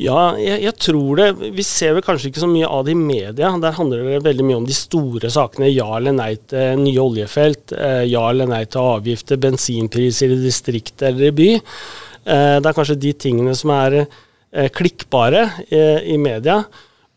Ja, 0.01 0.33
jeg, 0.41 0.63
jeg, 0.65 0.75
tror 0.81 1.21
det. 1.21 1.29
Vi 1.57 1.65
ser 1.67 1.95
vel 1.97 2.05
kanskje 2.05 2.31
ikke 2.31 2.43
så 2.43 2.49
mye 2.51 2.69
av 2.69 2.87
det 2.87 2.95
i 2.95 2.99
media. 2.99 3.51
Der 3.61 3.77
handler 3.77 4.05
det 4.07 4.23
veldig 4.25 4.47
mye 4.49 4.61
om 4.63 4.69
de 4.69 4.77
store 4.77 5.31
sakene. 5.33 5.69
Ja 5.71 5.89
eller 5.99 6.15
nei 6.17 6.33
til 6.51 6.81
nye 6.81 7.03
oljefelt. 7.03 7.75
Eh, 7.77 8.05
ja 8.11 8.25
eller 8.31 8.49
nei 8.51 8.63
til 8.71 8.95
avgifter, 8.97 9.41
bensinpriser 9.41 10.33
i 10.33 10.39
distrikt 10.41 11.05
eller 11.07 11.29
i 11.29 11.35
by. 11.37 11.51
Eh, 11.57 12.55
det 12.61 12.71
er 12.71 12.77
kanskje 12.77 13.01
de 13.03 13.13
tingene 13.27 13.57
som 13.59 13.75
er 13.77 13.99
eh, 14.01 14.71
klikkbare 14.73 15.45
i 15.69 16.17
media. 16.21 16.63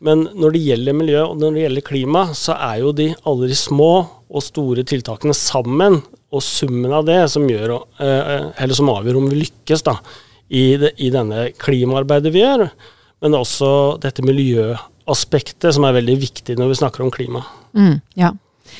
Men 0.04 0.26
når 0.36 0.52
det 0.52 0.64
gjelder 0.66 0.98
miljø 0.98 1.22
og 1.24 1.40
når 1.40 1.56
det 1.56 1.64
gjelder 1.64 1.88
klima, 1.88 2.26
så 2.36 2.58
er 2.58 2.82
jo 2.82 2.92
de 2.92 3.08
alle 3.24 3.48
de 3.48 3.56
små 3.56 3.92
og 4.34 4.42
store 4.44 4.84
tiltakene 4.84 5.32
sammen, 5.38 6.02
og 6.34 6.42
summen 6.42 6.90
av 6.90 7.04
det, 7.06 7.20
som, 7.30 7.44
gjør, 7.46 7.76
som 8.74 8.88
avgjør 8.90 9.20
om 9.20 9.28
vi 9.30 9.44
lykkes. 9.44 9.84
da 9.86 9.94
i, 10.48 10.64
det, 10.80 10.94
i 11.00 11.10
denne 11.14 11.48
klimaarbeidet 11.60 12.32
vi 12.34 12.44
gjør, 12.44 12.68
men 13.24 13.36
også 13.38 13.68
dette 14.02 14.24
miljøaspektet 14.26 15.74
som 15.74 15.86
er 15.88 15.98
veldig 16.00 16.16
viktig 16.26 16.58
når 16.60 16.72
vi 16.72 16.80
snakker 16.82 17.04
om 17.04 17.12
klima. 17.14 17.44
Mm, 17.76 18.00
ja. 18.20 18.34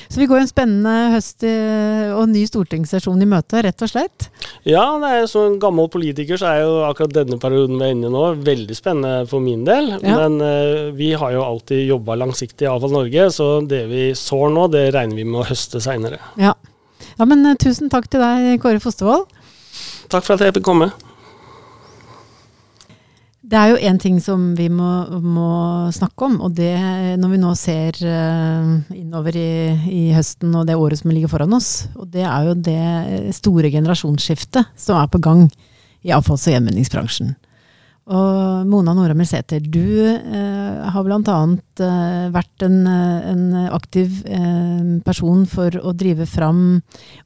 Så 0.09 0.21
vi 0.21 0.27
går 0.27 0.43
en 0.43 0.49
spennende 0.49 1.13
høst 1.15 1.45
og 1.45 2.27
ny 2.31 2.45
stortingssesjon 2.49 3.21
i 3.23 3.29
møte, 3.29 3.61
rett 3.65 3.85
og 3.85 3.91
slett? 3.91 4.29
Ja, 4.67 4.85
det 5.03 5.29
som 5.33 5.59
gammel 5.63 5.91
politiker 5.93 6.41
så 6.41 6.51
er 6.51 6.63
jo 6.65 6.75
akkurat 6.87 7.15
denne 7.15 7.39
perioden 7.41 7.79
vi 7.79 7.87
er 7.87 7.95
inne 7.95 8.09
i 8.09 8.15
nå 8.15 8.25
veldig 8.45 8.77
spennende 8.77 9.29
for 9.31 9.45
min 9.45 9.65
del. 9.69 9.93
Ja. 10.01 10.17
Men 10.23 10.39
uh, 10.41 10.91
vi 10.97 11.13
har 11.21 11.35
jo 11.37 11.45
alltid 11.45 11.85
jobba 11.87 12.19
langsiktig 12.21 12.67
i 12.67 12.71
Avfall 12.73 12.95
Norge, 12.97 13.29
så 13.35 13.49
det 13.69 13.85
vi 13.93 14.07
sår 14.19 14.55
nå, 14.57 14.69
det 14.73 14.87
regner 14.97 15.21
vi 15.21 15.29
med 15.29 15.43
å 15.43 15.49
høste 15.53 15.83
seinere. 15.85 16.21
Ja. 16.41 16.55
ja, 17.15 17.29
men 17.29 17.45
uh, 17.47 17.57
tusen 17.61 17.93
takk 17.93 18.09
til 18.13 18.25
deg, 18.25 18.55
Kåre 18.65 18.83
Fostervoll. 18.83 19.27
Takk 20.13 20.25
for 20.25 20.37
at 20.37 20.47
jeg 20.47 20.57
fikk 20.59 20.69
komme. 20.69 20.93
Det 23.45 23.59
er 23.61 23.71
jo 23.75 23.81
én 23.91 23.99
ting 24.01 24.17
som 24.25 24.55
vi 24.57 24.71
må, 24.73 24.91
må, 25.21 25.49
snakke 25.93 26.29
om, 26.31 26.39
og 26.47 26.55
det 26.57 26.73
når 27.21 27.33
vi 27.35 27.41
nå 27.43 27.51
ser 27.61 27.99
uh, 28.01 28.71
innover 28.97 29.37
i, 29.37 29.51
i, 29.91 30.03
høsten 30.17 30.55
og 30.57 30.65
det 30.69 30.79
året 30.81 31.03
som 31.03 31.13
ligger 31.13 31.29
foran 31.29 31.53
oss, 31.53 31.85
og 31.93 32.09
det 32.15 32.25
er 32.25 32.49
jo 32.49 32.55
det 32.57 33.35
store 33.37 33.69
generasjonsskiftet 33.75 34.73
som 34.81 34.97
er 34.97 35.13
på 35.13 35.21
gang 35.21 35.45
i 36.05 36.15
avfalls- 36.17 36.49
og 36.49 36.57
gjenvinningsbransjen. 36.57 37.35
Og 38.05 38.67
Mona 38.69 38.93
Nora 38.93 39.15
Melsæter, 39.17 39.63
du 39.65 40.05
eh, 40.05 40.89
har 40.93 41.05
bl.a. 41.07 41.37
Eh, 41.81 42.27
vært 42.35 42.65
en, 42.67 42.75
eh, 42.85 43.31
en 43.31 43.45
aktiv 43.73 44.19
eh, 44.29 44.83
person 45.07 45.47
for 45.49 45.73
å 45.81 45.95
drive 45.97 46.27
fram 46.29 46.83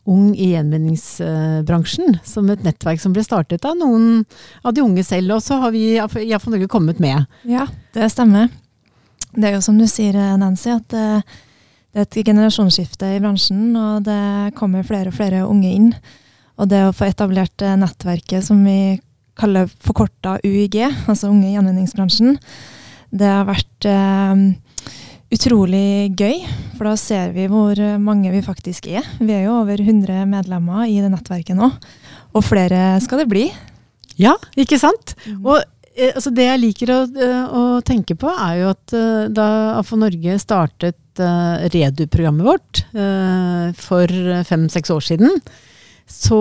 Ung 0.08 0.30
i 0.38 0.52
gjenvinningsbransjen, 0.52 2.20
som 2.22 2.46
et 2.54 2.62
nettverk 2.62 3.02
som 3.02 3.16
ble 3.16 3.24
startet 3.26 3.66
av 3.66 3.74
noen 3.80 4.22
av 4.62 4.76
de 4.76 4.84
unge 4.84 5.02
selv. 5.04 5.34
Og 5.34 5.42
så 5.42 5.58
har 5.64 5.74
vi 5.74 5.96
iallfall 5.98 6.54
Norge 6.54 6.70
kommet 6.70 7.02
med. 7.02 7.26
Ja, 7.42 7.66
det 7.96 8.12
stemmer. 8.14 8.46
Det 9.34 9.50
er 9.50 9.58
jo 9.58 9.66
som 9.66 9.82
du 9.82 9.86
sier, 9.90 10.14
Nancy, 10.38 10.70
at 10.72 10.94
eh, 10.94 11.36
det 11.90 12.04
er 12.04 12.06
et 12.06 12.30
generasjonsskifte 12.30 13.16
i 13.16 13.20
bransjen, 13.20 13.74
og 13.74 14.06
det 14.06 14.54
kommer 14.54 14.86
flere 14.86 15.10
og 15.10 15.18
flere 15.18 15.42
unge 15.48 15.74
inn. 15.74 15.92
Og 16.58 16.70
det 16.70 16.84
å 16.86 16.94
få 16.94 17.10
etablert 17.10 17.66
eh, 17.66 17.76
nettverket 17.78 18.46
som 18.46 18.62
vi 18.62 18.98
kaller 19.38 19.70
forkorta 19.84 20.38
UiG, 20.44 20.80
altså 21.10 21.30
Unge 21.32 21.48
i 21.50 21.54
gjenvinningsbransjen, 21.54 22.36
det 23.14 23.30
har 23.30 23.46
vært 23.48 23.88
eh, 23.88 24.42
utrolig 25.34 26.12
gøy. 26.18 26.42
For 26.76 26.90
da 26.90 26.98
ser 27.00 27.32
vi 27.36 27.48
hvor 27.50 27.78
mange 28.02 28.30
vi 28.34 28.44
faktisk 28.44 28.90
er. 28.90 29.06
Vi 29.18 29.32
er 29.34 29.46
jo 29.46 29.56
over 29.62 29.80
100 29.80 30.28
medlemmer 30.30 30.84
i 30.86 31.00
det 31.02 31.10
nettverket 31.14 31.58
nå. 31.58 31.72
Og 32.36 32.44
flere 32.44 32.98
skal 33.04 33.24
det 33.24 33.30
bli. 33.32 33.48
Ja, 34.18 34.34
ikke 34.58 34.78
sant? 34.80 35.14
Mm. 35.24 35.42
Og 35.46 35.60
eh, 35.94 36.10
altså 36.10 36.32
det 36.34 36.48
jeg 36.48 36.62
liker 36.62 36.92
å, 36.92 36.98
eh, 37.06 37.54
å, 37.54 37.62
tenke 37.86 38.18
på, 38.18 38.30
er 38.32 38.62
jo 38.62 38.72
at 38.74 38.96
eh, 38.96 39.28
da 39.34 39.48
AFO 39.78 39.98
Norge 40.00 40.38
startet 40.42 41.22
uh, 41.22 41.64
Redu-programmet 41.72 42.46
vårt 42.46 42.82
for 43.78 44.12
fem-seks 44.46 44.92
år 44.94 45.02
siden, 45.02 45.40
så 46.08 46.40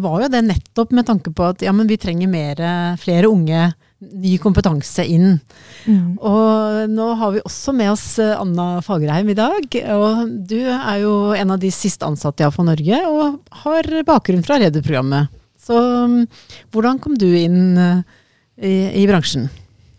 var 0.00 0.24
jo 0.24 0.30
det 0.32 0.40
nettopp 0.46 0.94
med 0.94 1.06
tanke 1.08 1.32
på 1.34 1.50
at 1.50 1.62
ja, 1.64 1.74
men 1.74 1.88
vi 1.90 1.98
trenger 2.00 2.30
mer, 2.30 2.60
flere 3.02 3.28
unge, 3.30 3.72
ny 4.00 4.36
kompetanse 4.40 5.04
inn. 5.04 5.34
Mm. 5.84 6.14
Og 6.16 6.92
nå 6.92 7.08
har 7.20 7.34
vi 7.34 7.42
også 7.44 7.74
med 7.76 7.92
oss 7.92 8.06
Anna 8.22 8.80
Fagerheim 8.84 9.28
i 9.32 9.36
dag. 9.36 9.66
Og 9.96 10.30
du 10.48 10.60
er 10.62 11.02
jo 11.02 11.14
en 11.36 11.56
av 11.56 11.60
de 11.60 11.72
siste 11.74 12.06
ansatte 12.06 12.44
i 12.44 12.46
AFA 12.48 12.64
Norge, 12.70 13.02
og 13.10 13.60
har 13.64 13.90
bakgrunn 14.08 14.46
fra 14.46 14.60
Redu-programmet. 14.62 15.34
Så 15.60 15.76
hvordan 16.72 17.02
kom 17.02 17.18
du 17.20 17.28
inn 17.36 17.76
eh, 17.78 18.06
i, 18.56 18.74
i 19.02 19.08
bransjen? 19.10 19.50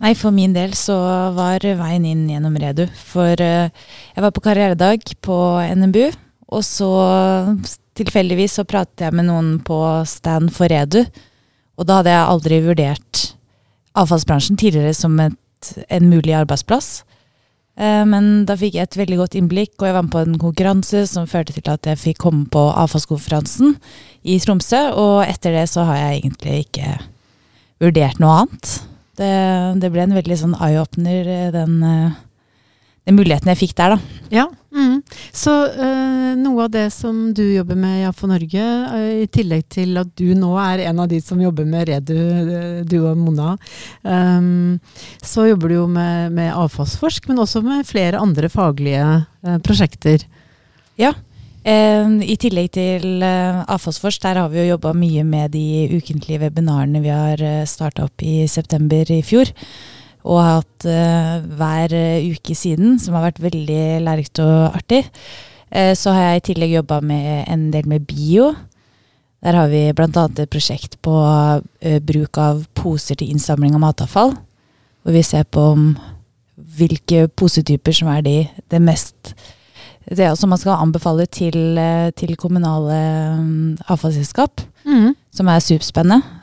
Nei, 0.02 0.16
For 0.18 0.34
min 0.34 0.56
del 0.56 0.74
så 0.74 0.96
var 1.36 1.62
veien 1.62 2.08
inn 2.10 2.26
gjennom 2.32 2.58
Redu. 2.58 2.88
For 2.98 3.36
jeg 3.38 4.24
var 4.26 4.34
på 4.34 4.42
karrieredag 4.42 5.06
på 5.22 5.38
NMBU, 5.78 6.08
og 6.52 6.66
så 6.66 6.90
tilfeldigvis 8.02 8.58
så 8.60 8.68
pratet 8.68 9.06
jeg 9.06 9.16
med 9.18 9.30
noen 9.30 9.54
på 9.66 9.78
stand 10.10 10.52
for 10.56 10.72
Redu. 10.72 11.04
Og 11.80 11.88
da 11.88 12.00
hadde 12.00 12.14
jeg 12.14 12.34
aldri 12.34 12.60
vurdert 12.66 13.22
avfallsbransjen 13.98 14.60
tidligere 14.60 14.94
som 14.96 15.18
et, 15.24 15.72
en 15.90 16.10
mulig 16.12 16.36
arbeidsplass. 16.38 17.02
Eh, 17.80 18.04
men 18.08 18.44
da 18.48 18.58
fikk 18.60 18.76
jeg 18.78 18.90
et 18.90 19.00
veldig 19.00 19.20
godt 19.22 19.38
innblikk, 19.40 19.74
og 19.80 19.88
jeg 19.88 19.96
var 19.96 20.06
med 20.06 20.14
på 20.14 20.24
en 20.26 20.40
konkurranse 20.42 21.06
som 21.10 21.30
førte 21.30 21.56
til 21.56 21.72
at 21.72 21.88
jeg 21.88 22.02
fikk 22.02 22.22
komme 22.26 22.46
på 22.52 22.64
avfallskonferansen 22.84 23.76
i 24.24 24.38
Tromsø. 24.44 24.84
Og 25.00 25.22
etter 25.26 25.56
det 25.58 25.68
så 25.72 25.86
har 25.90 26.02
jeg 26.02 26.22
egentlig 26.22 26.58
ikke 26.66 26.96
vurdert 27.82 28.22
noe 28.22 28.42
annet. 28.44 28.74
Det, 29.22 29.32
det 29.82 29.90
ble 29.94 30.06
en 30.06 30.18
veldig 30.18 30.38
sånn 30.40 30.58
eye-opener, 30.58 31.32
den, 31.54 31.82
den 33.08 33.18
muligheten 33.18 33.50
jeg 33.52 33.60
fikk 33.60 33.78
der, 33.80 33.96
da. 33.96 34.18
Ja. 34.32 34.48
Mm. 34.72 35.02
Så 35.36 35.52
øh, 35.68 36.36
noe 36.40 36.64
av 36.64 36.70
det 36.72 36.86
som 36.96 37.34
du 37.36 37.42
jobber 37.44 37.76
med 37.76 37.98
i 38.00 38.06
AFO 38.08 38.30
Norge, 38.30 38.68
øh, 38.96 39.24
i 39.24 39.28
tillegg 39.34 39.66
til 39.74 39.98
at 40.00 40.14
du 40.16 40.30
nå 40.38 40.52
er 40.62 40.86
en 40.86 41.02
av 41.04 41.10
de 41.12 41.20
som 41.24 41.42
jobber 41.42 41.68
med 41.68 41.90
Redu, 41.90 42.14
øh, 42.16 42.78
du 42.88 43.02
og 43.02 43.18
Mona, 43.20 43.56
um, 44.06 44.78
så 45.20 45.50
jobber 45.50 45.74
du 45.74 45.76
jo 45.82 45.88
med, 45.92 46.32
med 46.38 46.54
avfallsforsk, 46.54 47.28
men 47.28 47.44
også 47.44 47.64
med 47.66 47.84
flere 47.90 48.22
andre 48.22 48.50
faglige 48.54 49.26
prosjekter. 49.66 50.24
Ja. 51.02 51.12
Eh, 51.62 52.14
I 52.26 52.36
tillegg 52.42 52.72
til 52.74 53.22
eh, 53.22 53.62
Avfallsforsk, 53.70 54.24
der 54.24 54.40
har 54.42 54.50
vi 54.50 54.64
jo 54.64 54.72
jobba 54.72 54.96
mye 54.98 55.22
med 55.28 55.54
de 55.54 55.92
ukentlige 55.94 56.42
webinarene 56.42 57.04
vi 57.04 57.12
har 57.14 57.44
eh, 57.46 57.68
starta 57.70 58.08
opp 58.08 58.24
i 58.26 58.48
september 58.50 59.12
i 59.14 59.22
fjor 59.22 59.52
og 60.22 60.42
har 60.42 60.60
hatt 60.60 60.86
uh, 60.86 61.46
hver 61.58 61.96
uke 62.36 62.56
siden, 62.58 62.98
som 63.02 63.18
har 63.18 63.30
vært 63.30 63.42
veldig 63.44 63.84
lærerikt 64.06 64.42
og 64.44 64.76
artig. 64.78 65.04
Uh, 65.74 65.94
så 65.98 66.14
har 66.14 66.28
jeg 66.28 66.42
i 66.42 66.46
tillegg 66.52 66.76
jobba 66.78 67.00
med 67.06 67.48
en 67.50 67.70
del 67.74 67.90
med 67.90 68.06
bio. 68.10 68.52
Der 69.42 69.58
har 69.58 69.72
vi 69.72 69.88
bl.a. 69.98 70.26
et 70.28 70.54
prosjekt 70.54 71.00
på 71.02 71.16
uh, 71.16 72.00
bruk 72.06 72.38
av 72.42 72.66
poser 72.78 73.18
til 73.18 73.34
innsamling 73.34 73.74
av 73.78 73.82
matavfall. 73.86 74.36
Hvor 75.02 75.18
vi 75.18 75.26
ser 75.26 75.48
på 75.50 75.72
om 75.74 75.88
hvilke 76.78 77.26
posetyper 77.34 77.96
som 77.96 78.12
er 78.14 78.22
de 78.22 78.36
det 78.70 78.80
mest 78.84 79.34
Det 80.06 80.22
er 80.22 80.30
også 80.30 80.48
man 80.50 80.60
skal 80.62 80.78
anbefale 80.82 81.26
til, 81.26 81.78
til 82.18 82.36
kommunale 82.38 82.98
um, 83.38 83.78
avfallsselskap. 83.88 84.62
Mm. 84.86 85.14
Som 85.34 85.48
er 85.48 85.62
superspennende. 85.62 86.41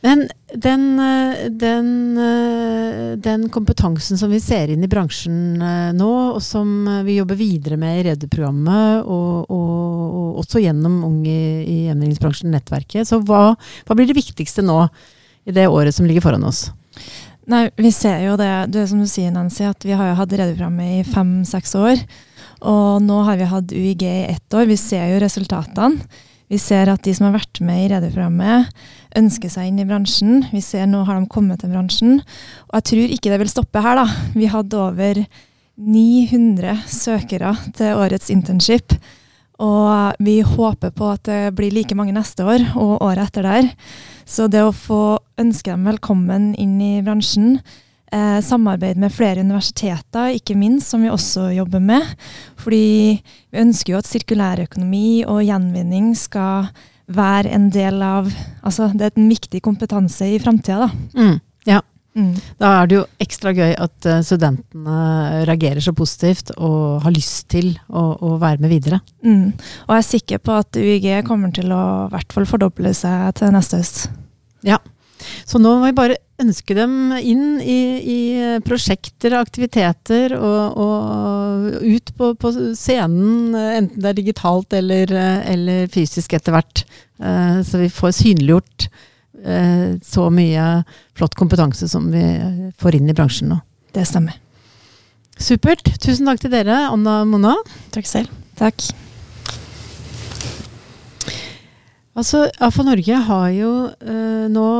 Men 0.00 0.28
den, 0.54 1.00
eh, 1.00 1.50
den, 1.50 2.18
eh, 2.18 3.16
den, 3.16 3.48
kompetansen 3.48 4.18
som 4.18 4.30
vi 4.30 4.40
ser 4.40 4.70
inn 4.72 4.84
i 4.84 4.88
bransjen 4.88 5.60
eh, 5.62 5.90
nå, 5.92 6.10
og 6.34 6.40
som 6.42 6.88
vi 7.04 7.18
jobber 7.18 7.36
videre 7.36 7.76
med 7.80 8.00
i 8.00 8.06
Redde-programmet, 8.08 9.04
og, 9.04 9.50
og, 9.52 9.74
og, 10.08 10.38
også 10.44 10.62
gjennom 10.64 11.02
Unge 11.04 11.36
i 11.66 11.76
gjenvinningsbransjen, 11.90 12.52
nettverket, 12.54 13.08
så 13.08 13.20
hva, 13.20 13.50
hva, 13.84 13.98
blir 13.98 14.08
det 14.08 14.16
viktigste 14.16 14.64
nå 14.64 14.86
i 15.44 15.56
det 15.56 15.68
året 15.68 15.96
som 15.96 16.08
ligger 16.08 16.24
foran 16.24 16.48
oss? 16.48 16.70
Nei, 17.50 17.66
Vi 17.76 17.92
ser 17.92 18.24
jo 18.24 18.38
det, 18.40 18.50
det 18.72 18.86
som 18.88 19.02
du 19.02 19.08
sier 19.10 19.32
Nancy, 19.34 19.66
at 19.68 19.84
vi 19.84 19.92
har 19.96 20.12
jo 20.12 20.18
hatt 20.22 20.32
Redde-programmet 20.32 21.00
i 21.00 21.06
fem-seks 21.08 21.76
år. 21.76 22.00
Og 22.70 23.04
nå 23.04 23.22
har 23.26 23.38
vi 23.40 23.52
hatt 23.52 23.72
UiG 23.72 24.04
i 24.04 24.32
ett 24.32 24.56
år. 24.56 24.68
Vi 24.68 24.80
ser 24.80 25.08
jo 25.12 25.20
resultatene. 25.22 26.04
Vi 26.50 26.58
ser 26.58 26.90
at 26.90 27.04
de 27.06 27.12
som 27.14 27.28
har 27.28 27.36
vært 27.36 27.60
med 27.62 27.84
i 27.84 27.90
Redde-programmet, 27.92 28.72
ønsker 29.18 29.52
seg 29.52 29.68
inn 29.70 29.78
i 29.78 29.86
bransjen. 29.86 30.42
Vi 30.50 30.62
ser 30.64 30.88
nå 30.90 31.04
har 31.06 31.20
de 31.20 31.30
kommet 31.30 31.62
til 31.62 31.70
bransjen. 31.70 32.18
Og 32.70 32.80
jeg 32.80 32.88
tror 32.90 33.14
ikke 33.14 33.30
det 33.30 33.38
vil 33.44 33.52
stoppe 33.52 33.82
her, 33.84 34.00
da. 34.02 34.06
Vi 34.34 34.50
hadde 34.50 34.80
over 34.82 35.22
900 35.80 36.82
søkere 36.90 37.54
til 37.78 38.02
årets 38.02 38.32
internship. 38.34 38.96
Og 39.60 40.18
vi 40.24 40.40
håper 40.42 40.90
på 40.96 41.12
at 41.12 41.22
det 41.28 41.54
blir 41.54 41.72
like 41.74 41.94
mange 41.94 42.16
neste 42.16 42.42
år 42.42 42.64
og 42.74 42.98
året 42.98 43.28
etter 43.28 43.46
der. 43.46 43.70
Så 44.26 44.48
det 44.50 44.64
å 44.64 44.74
få 44.74 45.20
ønske 45.40 45.70
dem 45.70 45.86
velkommen 45.86 46.50
inn 46.58 46.78
i 46.82 46.92
bransjen, 47.04 47.60
Eh, 48.10 48.40
samarbeid 48.42 48.98
med 48.98 49.12
flere 49.14 49.44
universiteter, 49.44 50.32
ikke 50.34 50.56
minst, 50.58 50.90
som 50.90 51.04
vi 51.04 51.12
også 51.12 51.52
jobber 51.54 51.78
med. 51.78 52.08
Fordi 52.58 53.20
vi 53.22 53.60
ønsker 53.62 53.94
jo 53.94 54.00
at 54.00 54.08
sirkulærøkonomi 54.10 55.22
og 55.30 55.44
gjenvinning 55.46 56.10
skal 56.18 56.72
være 57.10 57.54
en 57.54 57.70
del 57.74 58.02
av 58.06 58.28
Altså 58.62 58.90
det 58.94 59.06
er 59.08 59.16
en 59.18 59.30
viktig 59.30 59.62
kompetanse 59.62 60.26
i 60.26 60.42
framtida, 60.42 60.88
da. 60.88 60.90
Mm, 61.14 61.38
ja. 61.70 61.78
Mm. 62.18 62.34
Da 62.58 62.72
er 62.80 62.90
det 62.90 62.96
jo 62.96 63.06
ekstra 63.22 63.52
gøy 63.54 63.72
at 63.78 64.06
uh, 64.10 64.18
studentene 64.26 65.44
reagerer 65.46 65.80
så 65.82 65.94
positivt 65.94 66.50
og 66.58 67.04
har 67.04 67.14
lyst 67.14 67.46
til 67.54 67.72
å, 67.86 68.02
å 68.18 68.36
være 68.42 68.58
med 68.62 68.74
videre. 68.74 68.98
Mm. 69.22 69.52
Og 69.86 69.94
jeg 69.94 70.02
er 70.02 70.08
sikker 70.08 70.42
på 70.42 70.58
at 70.58 70.78
UiG 70.78 71.12
kommer 71.28 71.54
til 71.54 71.70
å 71.70 71.82
i 72.08 72.14
hvert 72.16 72.34
fall 72.34 72.50
fordoble 72.50 72.90
seg 72.98 73.38
til 73.38 73.54
neste 73.54 73.78
høst. 73.80 74.08
Ja. 74.66 74.82
Så 75.44 75.60
nå 75.60 75.76
må 75.78 75.88
vi 75.88 75.96
bare 75.96 76.18
ønske 76.40 76.74
dem 76.76 77.12
inn 77.18 77.60
i, 77.60 77.80
i 78.00 78.20
prosjekter, 78.64 79.36
aktiviteter, 79.38 80.34
og, 80.38 80.80
og 80.80 81.84
ut 81.84 82.12
på, 82.16 82.32
på, 82.40 82.52
scenen, 82.78 83.54
enten 83.54 84.00
det 84.00 84.12
er 84.12 84.18
digitalt 84.22 84.76
eller, 84.76 85.12
eller 85.44 85.90
fysisk 85.92 86.36
etter 86.38 86.56
hvert. 86.56 86.84
Uh, 87.20 87.60
så 87.66 87.82
vi 87.82 87.90
får 87.92 88.16
synliggjort 88.16 88.88
uh, 89.44 89.98
så 90.00 90.30
mye 90.32 90.68
flott 91.18 91.36
kompetanse 91.36 91.90
som 91.92 92.08
vi 92.14 92.24
får 92.80 92.96
inn 92.96 93.12
i 93.12 93.16
bransjen 93.16 93.52
nå. 93.52 93.60
Det 93.92 94.06
stemmer. 94.08 94.38
Supert. 95.40 95.84
Tusen 96.00 96.28
takk 96.28 96.42
til 96.42 96.52
dere, 96.52 96.86
Anna 96.92 97.22
Mona. 97.28 97.56
Takk 97.94 98.08
selv. 98.08 98.32
Takk. 98.60 98.90
Altså, 102.20 102.42
AFA 102.60 102.84
Norge 102.84 103.16
har 103.24 103.46
jo 103.54 103.68
øh, 103.88 104.48
nå 104.52 104.70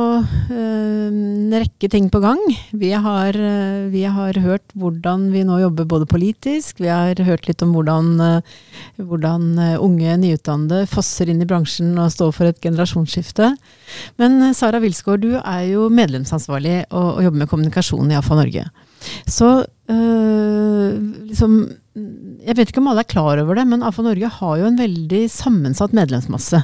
øh, 0.53 1.05
en 1.09 1.53
rekke 1.55 1.87
ting 1.89 2.05
på 2.13 2.19
gang. 2.21 2.37
Vi 2.77 2.91
har, 2.93 3.33
øh, 3.33 3.87
vi 3.89 4.03
har, 4.05 4.37
hørt 4.43 4.75
hvordan 4.77 5.23
vi 5.33 5.41
nå 5.47 5.57
jobber 5.63 5.87
både 5.89 6.05
politisk, 6.05 6.77
vi 6.83 6.91
har 6.91 7.17
hørt 7.25 7.47
litt 7.49 7.63
om 7.65 7.71
hvordan, 7.73 8.43
hvordan 9.01 9.47
unge 9.81 10.17
nyutdannede 10.21 10.85
fosser 10.91 11.31
inn 11.33 11.41
i 11.41 11.47
bransjen 11.49 11.95
og 11.97 12.11
står 12.13 12.35
for 12.35 12.49
et 12.51 12.59
generasjonsskifte. 12.61 13.49
Men 14.21 14.53
Sara 14.53 14.77
Wilsgård, 14.83 15.25
du 15.25 15.39
er 15.39 15.63
jo 15.71 15.87
medlemsansvarlig 15.89 16.83
og, 16.91 17.07
og, 17.15 17.23
jobber 17.25 17.41
med 17.41 17.49
kommunikasjon 17.49 18.11
i 18.13 18.19
AFA 18.19 18.37
Norge. 18.37 18.67
Så 19.25 19.49
liksom 21.25 21.55
Jeg 22.45 22.55
vet 22.55 22.69
ikke 22.69 22.79
om 22.79 22.91
alle 22.91 23.01
er 23.01 23.09
klar 23.09 23.41
over 23.41 23.57
det, 23.57 23.65
men 23.67 23.81
AFA 23.83 24.05
Norge 24.05 24.29
har 24.37 24.61
jo 24.61 24.69
en 24.69 24.77
veldig 24.79 25.23
sammensatt 25.33 25.97
medlemsmasse. 25.97 26.61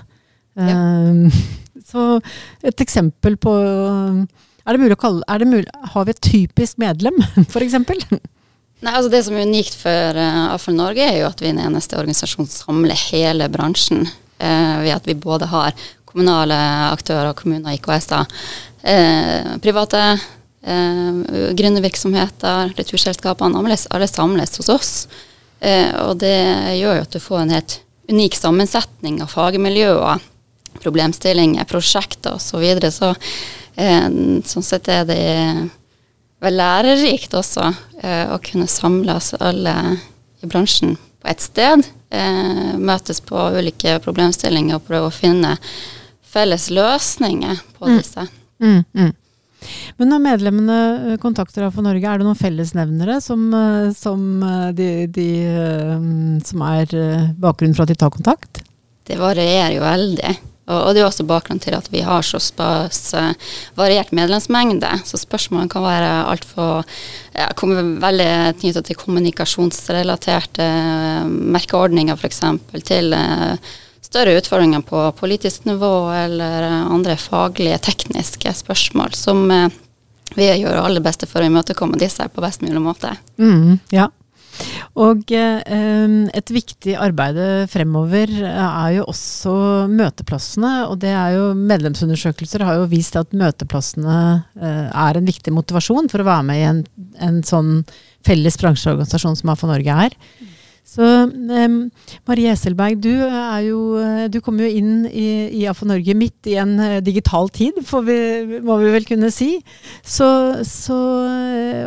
Ja. 0.57 0.73
Ehm, 0.73 1.27
så 1.91 2.17
et 2.65 2.81
eksempel 2.81 3.37
på 3.37 3.53
Er 3.53 4.73
det 4.75 4.81
mulig 4.81 4.97
å 4.97 4.99
kalle 4.99 5.27
er 5.29 5.43
det 5.43 5.49
mulig, 5.49 5.67
Har 5.93 6.07
vi 6.07 6.15
et 6.15 6.23
typisk 6.25 6.81
medlem, 6.81 7.19
f.eks.? 7.45 7.77
Nei, 8.77 8.93
altså 8.93 9.09
Det 9.09 9.23
som 9.25 9.37
er 9.37 9.47
unikt 9.49 9.77
for 9.79 10.17
uh, 10.17 10.53
AFL 10.53 10.77
Norge, 10.77 11.05
er 11.05 11.21
jo 11.21 11.29
at 11.29 11.41
vi 11.41 11.49
er 11.49 11.55
den 11.55 11.65
eneste 11.65 11.97
organisasjonen 11.97 12.49
som 12.49 12.75
samler 12.75 12.99
hele 13.09 13.47
bransjen. 13.49 14.03
Uh, 14.37 14.83
ved 14.83 14.93
at 14.93 15.07
vi 15.09 15.15
både 15.17 15.47
har 15.49 15.73
kommunale 16.05 16.57
aktører, 16.91 17.33
kommuner, 17.37 17.73
IKS-er, 17.73 18.29
uh, 18.85 19.55
private 19.63 20.03
uh, 20.13 21.23
gründervirksomheter, 21.57 22.75
returselskapene. 22.77 23.57
Alle, 23.57 23.79
alle 23.97 24.11
samles 24.11 24.53
hos 24.61 24.69
oss. 24.69 24.93
Uh, 25.57 25.89
og 26.05 26.19
det 26.21 26.37
gjør 26.77 26.99
jo 26.99 27.07
at 27.07 27.17
du 27.17 27.21
får 27.23 27.43
en 27.43 27.55
helt 27.57 27.79
unik 28.13 28.37
sammensetning 28.37 29.23
av 29.25 29.33
fagmiljøer 29.33 30.21
problemstillinger, 30.81 31.67
prosjekter 31.69 32.37
osv. 32.37 32.47
Så, 32.49 32.61
videre. 32.61 32.91
så 32.91 33.13
eh, 33.75 34.07
sånn 34.45 34.65
sett 34.65 34.89
er 34.91 35.05
det 35.09 35.21
vel 36.43 36.57
lærerikt 36.59 37.33
også 37.37 37.71
eh, 38.03 38.25
å 38.33 38.39
kunne 38.43 38.69
samle 38.69 39.17
oss 39.17 39.33
alle 39.39 39.75
i 40.41 40.49
bransjen 40.49 40.97
på 41.21 41.31
ett 41.31 41.43
sted. 41.43 41.85
Eh, 42.09 42.73
møtes 42.77 43.21
på 43.25 43.49
ulike 43.57 43.97
problemstillinger 44.05 44.77
og 44.77 44.89
prøve 44.89 45.09
å 45.09 45.15
finne 45.15 45.55
felles 46.27 46.69
løsninger 46.73 47.63
på 47.77 47.89
mm. 47.89 47.95
disse. 47.97 48.27
Mm, 48.61 48.83
mm. 48.93 49.15
Men 49.97 50.11
når 50.11 50.23
medlemmene 50.23 50.77
eh, 51.13 51.17
kontakter 51.21 51.65
AFO 51.67 51.83
Norge, 51.85 52.05
er 52.05 52.19
det 52.19 52.27
noen 52.27 52.37
fellesnevnere 52.37 53.17
som, 53.23 53.47
eh, 53.57 53.89
som, 53.97 54.27
eh, 54.45 54.69
de, 54.77 54.89
de, 55.13 55.29
som 56.45 56.63
er 56.67 56.93
bakgrunnen 57.41 57.75
for 57.77 57.87
at 57.87 57.93
de 57.93 57.97
tar 57.99 58.13
kontakt? 58.13 58.61
Det 59.07 59.17
varierer 59.19 59.73
jo 59.77 59.83
veldig. 59.85 60.35
Og, 60.67 60.91
det 60.95 61.01
er 61.01 61.08
også 61.08 61.23
bakgrunnen 61.27 61.63
til 61.63 61.75
at 61.77 61.88
vi 61.93 62.01
har 62.03 62.25
så 62.25 62.39
uh, 62.60 63.32
variert 63.80 64.12
medlemsmengde. 64.15 64.89
Så 65.08 65.19
spørsmålene 65.21 65.71
kan 65.71 65.86
være 65.86 66.12
alt 66.27 66.47
for 66.47 66.84
ja, 67.32 67.47
veldig 67.56 68.30
knytta 68.60 68.84
til 68.84 68.99
kommunikasjonsrelaterte 68.99 70.67
uh, 70.67 71.30
merkeordninger 71.56 72.19
f.eks. 72.19 72.43
til 72.88 73.15
uh, 73.15 73.56
større 74.03 74.36
utfordringer 74.39 74.84
på 74.88 75.08
politisk 75.19 75.65
nivå 75.67 76.12
eller 76.15 76.67
andre 76.67 77.15
faglige, 77.19 77.80
tekniske 77.88 78.53
spørsmål 78.60 79.15
som 79.15 79.47
vi 80.36 80.47
gjør 80.47 80.80
aller 80.84 81.03
beste 81.03 81.27
for 81.27 81.43
å 81.43 81.47
imøtekomme 81.47 81.99
disse 81.99 82.27
på 82.32 82.43
best 82.43 82.63
mulig 82.63 82.84
måte. 82.84 83.13
Mm, 83.39 83.80
ja. 83.95 84.08
Og 84.97 85.31
eh, 85.35 86.15
et 86.37 86.53
viktig 86.53 86.95
arbeid 86.97 87.39
fremover 87.71 88.31
er 88.41 88.97
jo 88.97 89.05
også 89.11 89.53
møteplassene. 89.91 90.73
Og 90.91 90.99
det 91.03 91.13
er 91.13 91.37
jo 91.37 91.47
medlemsundersøkelser 91.57 92.65
har 92.65 92.81
jo 92.81 92.89
vist 92.91 93.17
at 93.19 93.35
møteplassene 93.37 94.19
eh, 94.57 94.85
er 94.89 95.19
en 95.19 95.29
viktig 95.29 95.53
motivasjon 95.55 96.09
for 96.11 96.23
å 96.23 96.29
være 96.29 96.47
med 96.49 96.61
i 96.61 96.67
en, 96.71 96.83
en 97.29 97.41
sånn 97.45 97.81
felles 98.27 98.57
bransjeorganisasjon 98.59 99.37
som 99.39 99.53
AFA 99.53 99.69
Norge 99.69 99.99
er. 100.07 100.17
Så 100.88 101.04
um, 101.04 101.78
Marie 102.30 102.52
Esselberg, 102.54 103.02
du, 103.04 103.12
jo, 103.65 103.80
eh, 104.00 104.28
du 104.32 104.38
kommer 104.43 104.63
jo 104.63 104.80
inn 104.80 105.08
i, 105.10 105.28
i 105.60 105.65
AFO 105.67 105.88
Norge 105.89 106.15
midt 106.15 106.47
i 106.47 106.56
en 106.62 106.78
uh, 106.80 107.00
digital 107.04 107.52
tid, 107.52 107.82
vi, 108.08 108.15
må 108.63 108.78
vi 108.80 108.93
vel 108.93 109.08
kunne 109.10 109.32
si. 109.36 109.50
Så, 110.00 110.30
så, 110.63 111.00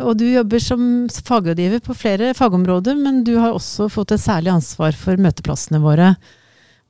og 0.05 0.13
du 0.21 0.27
jobber 0.29 0.61
som 0.61 0.85
fagrådgiver 1.09 1.81
på 1.81 1.97
flere 1.97 2.35
fagområder, 2.37 2.99
men 2.99 3.23
du 3.25 3.33
har 3.39 3.57
også 3.57 3.89
fått 3.89 4.13
et 4.13 4.21
særlig 4.21 4.53
ansvar 4.53 4.93
for 4.93 5.17
møteplassene 5.17 5.81
våre. 5.81 6.13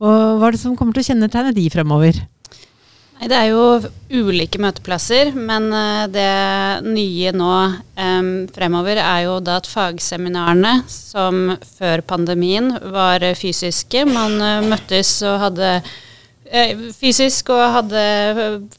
Og 0.03 0.37
Hva 0.41 0.49
er 0.49 0.57
det 0.57 0.63
som 0.65 0.75
kommer 0.75 0.97
til 0.97 1.05
å 1.05 1.09
kjennetegne 1.13 1.55
de 1.55 1.67
fremover? 1.71 2.19
Det 3.21 3.37
er 3.37 3.51
jo 3.51 3.65
ulike 4.09 4.57
møteplasser, 4.61 5.29
men 5.37 5.67
eh, 5.77 6.05
det 6.09 6.85
nye 6.87 7.33
nå 7.37 7.51
um, 7.53 8.31
fremover 8.49 8.97
er 8.97 9.27
jo 9.27 9.35
da 9.45 9.59
at 9.61 9.69
fagseminarene, 9.69 10.79
som 10.89 11.53
før 11.77 12.01
pandemien 12.01 12.71
var 12.95 13.21
fysiske, 13.37 14.07
man 14.09 14.39
uh, 14.41 14.65
møttes 14.65 15.13
og 15.21 15.37
hadde 15.43 15.69
uh, 15.83 16.83
fysisk 16.97 17.53
og 17.53 17.61
hadde 17.77 18.03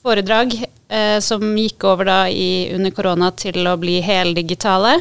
foredrag 0.02 0.58
uh, 0.58 1.22
som 1.22 1.46
gikk 1.62 1.86
over 1.92 2.10
da 2.10 2.20
i, 2.26 2.66
under 2.74 2.98
korona 2.98 3.30
til 3.38 3.62
å 3.62 3.78
bli 3.78 4.00
heldigitale. 4.02 4.98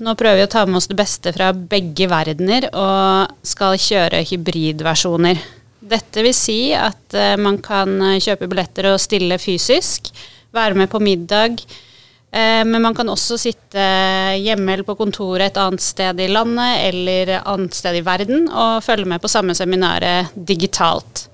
Nå 0.00 0.16
prøver 0.16 0.40
vi 0.40 0.48
å 0.48 0.54
ta 0.56 0.64
med 0.64 0.80
oss 0.80 0.88
det 0.88 0.96
beste 1.04 1.36
fra 1.36 1.52
begge 1.52 2.08
verdener 2.08 2.72
og 2.72 3.44
skal 3.44 3.76
kjøre 3.76 4.24
hybridversjoner. 4.32 5.59
Dette 5.90 6.24
vil 6.24 6.34
si 6.36 6.70
at 6.76 7.16
uh, 7.16 7.36
man 7.40 7.58
kan 7.62 7.96
eh, 8.12 8.20
kjøpe 8.22 8.48
billetter 8.50 8.92
og 8.92 9.00
stille 9.02 9.40
fysisk, 9.42 10.12
være 10.54 10.78
med 10.78 10.90
på 10.90 11.00
middag. 11.02 11.62
Uh, 12.30 12.62
men 12.66 12.78
man 12.84 12.94
kan 12.94 13.10
også 13.10 13.38
sitte 13.40 13.86
hjemme 14.38 14.76
eller 14.76 14.86
på 14.86 14.98
kontoret 14.98 15.48
et 15.48 15.58
annet 15.58 15.82
sted 15.82 16.22
i 16.22 16.28
landet 16.30 16.84
eller 16.90 17.34
et 17.38 17.48
annet 17.50 17.74
sted 17.74 17.98
i 17.98 18.04
verden 18.06 18.46
og 18.48 18.84
følge 18.86 19.08
med 19.10 19.22
på 19.22 19.30
samme 19.30 19.56
seminaret 19.58 20.30
digitalt. 20.34 21.26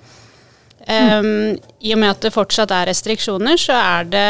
Um, 0.87 1.57
I 1.83 1.93
og 1.97 1.99
med 1.99 2.13
at 2.13 2.23
det 2.23 2.33
fortsatt 2.33 2.71
er 2.71 2.87
restriksjoner, 2.89 3.59
så 3.59 3.75
er 3.75 4.07
det 4.07 4.29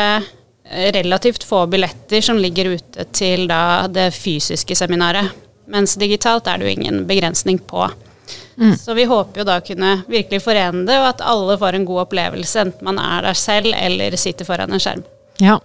relativt 0.96 1.44
få 1.46 1.66
billetter 1.70 2.24
som 2.24 2.40
ligger 2.40 2.72
ute 2.74 3.04
til 3.14 3.44
da, 3.50 3.86
det 3.92 4.08
fysiske 4.16 4.74
seminaret. 4.74 5.30
Mens 5.70 5.94
digitalt 6.00 6.48
er 6.48 6.58
det 6.58 6.66
jo 6.66 6.74
ingen 6.78 7.04
begrensning 7.06 7.60
på. 7.62 7.84
Mm. 8.56 8.74
Så 8.80 8.96
vi 8.96 9.04
håper 9.08 9.42
jo 9.42 9.46
da 9.48 9.58
å 9.60 9.64
kunne 9.64 9.92
virkelig 10.08 10.42
forene 10.44 10.86
det, 10.88 10.98
og 11.00 11.10
at 11.10 11.24
alle 11.24 11.58
får 11.60 11.78
en 11.78 11.88
god 11.88 12.06
opplevelse, 12.06 12.66
enten 12.66 12.88
man 12.88 13.00
er 13.02 13.26
der 13.28 13.38
selv 13.38 13.72
eller 13.76 14.16
sitter 14.20 14.48
foran 14.48 14.72
en 14.72 14.82
skjerm. 14.82 15.04
Ja, 15.42 15.58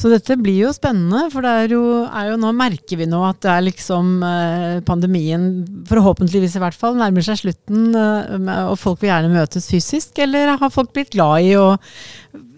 så 0.00 0.10
dette 0.12 0.36
blir 0.40 0.58
jo 0.64 0.72
spennende, 0.74 1.26
for 1.32 1.44
det 1.44 1.52
er 1.62 1.74
jo, 1.74 1.82
jo, 2.06 2.38
nå 2.40 2.52
merker 2.56 3.00
vi 3.00 3.08
nå 3.08 3.20
at 3.26 3.40
det 3.44 3.52
er 3.52 3.66
liksom 3.68 4.10
eh, 4.26 4.80
pandemien, 4.86 5.46
forhåpentligvis 5.88 6.56
i 6.56 6.62
hvert 6.64 6.78
fall, 6.78 6.98
nærmer 6.98 7.24
seg 7.24 7.40
slutten, 7.42 7.90
eh, 7.96 8.50
og 8.66 8.76
folk 8.80 9.00
vil 9.02 9.12
gjerne 9.12 9.32
møtes 9.32 9.68
fysisk, 9.70 10.18
eller 10.24 10.56
har 10.60 10.74
folk 10.74 10.92
blitt 10.96 11.14
glad 11.14 11.46
i 11.46 11.54
og 11.60 11.78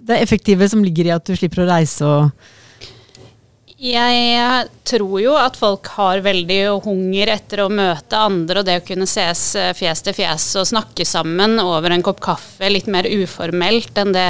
det 0.02 0.18
effektive 0.18 0.66
som 0.70 0.82
ligger 0.82 1.08
i 1.08 1.14
at 1.14 1.26
du 1.26 1.34
slipper 1.38 1.62
å 1.62 1.70
reise 1.70 2.06
og 2.06 2.52
jeg 3.82 4.68
tror 4.86 5.16
jo 5.18 5.32
at 5.34 5.56
folk 5.58 5.88
har 5.96 6.22
veldig 6.22 6.58
hunger 6.84 7.32
etter 7.34 7.64
å 7.64 7.70
møte 7.72 8.18
andre 8.18 8.60
og 8.60 8.68
det 8.68 8.76
å 8.78 8.84
kunne 8.86 9.08
ses 9.10 9.40
eh, 9.58 9.72
fjes 9.74 10.04
til 10.06 10.14
fjes 10.14 10.44
og 10.60 10.68
snakke 10.70 11.06
sammen 11.08 11.58
over 11.58 11.90
en 11.90 12.04
kopp 12.06 12.20
kaffe, 12.22 12.68
litt 12.70 12.86
mer 12.86 13.08
uformelt 13.10 13.98
enn 13.98 14.14
det 14.14 14.28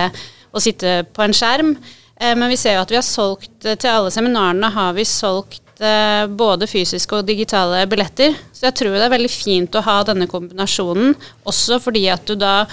å 0.52 0.62
sitte 0.62 1.02
på 1.12 1.26
en 1.26 1.36
skjerm. 1.36 1.74
Eh, 2.16 2.32
men 2.32 2.48
vi 2.48 2.56
ser 2.56 2.78
jo 2.78 2.86
at 2.86 2.94
vi 2.94 2.96
har 2.96 3.04
solgt 3.04 3.68
eh, 3.68 3.76
til 3.76 3.92
alle 3.92 4.14
seminarene 4.14 4.72
har 4.72 4.96
vi 4.96 5.08
solgt 5.08 5.60
både 5.82 6.68
fysiske 6.70 7.16
og 7.16 7.26
digitale 7.26 7.80
billetter. 7.90 8.36
Så 8.54 8.68
jeg 8.68 8.76
tror 8.78 8.92
det 8.94 9.06
er 9.08 9.10
veldig 9.16 9.30
fint 9.32 9.74
å 9.74 9.80
ha 9.82 9.96
denne 10.06 10.28
kombinasjonen, 10.30 11.16
også 11.48 11.80
fordi 11.82 12.04
at 12.12 12.22
du 12.28 12.36
da 12.38 12.68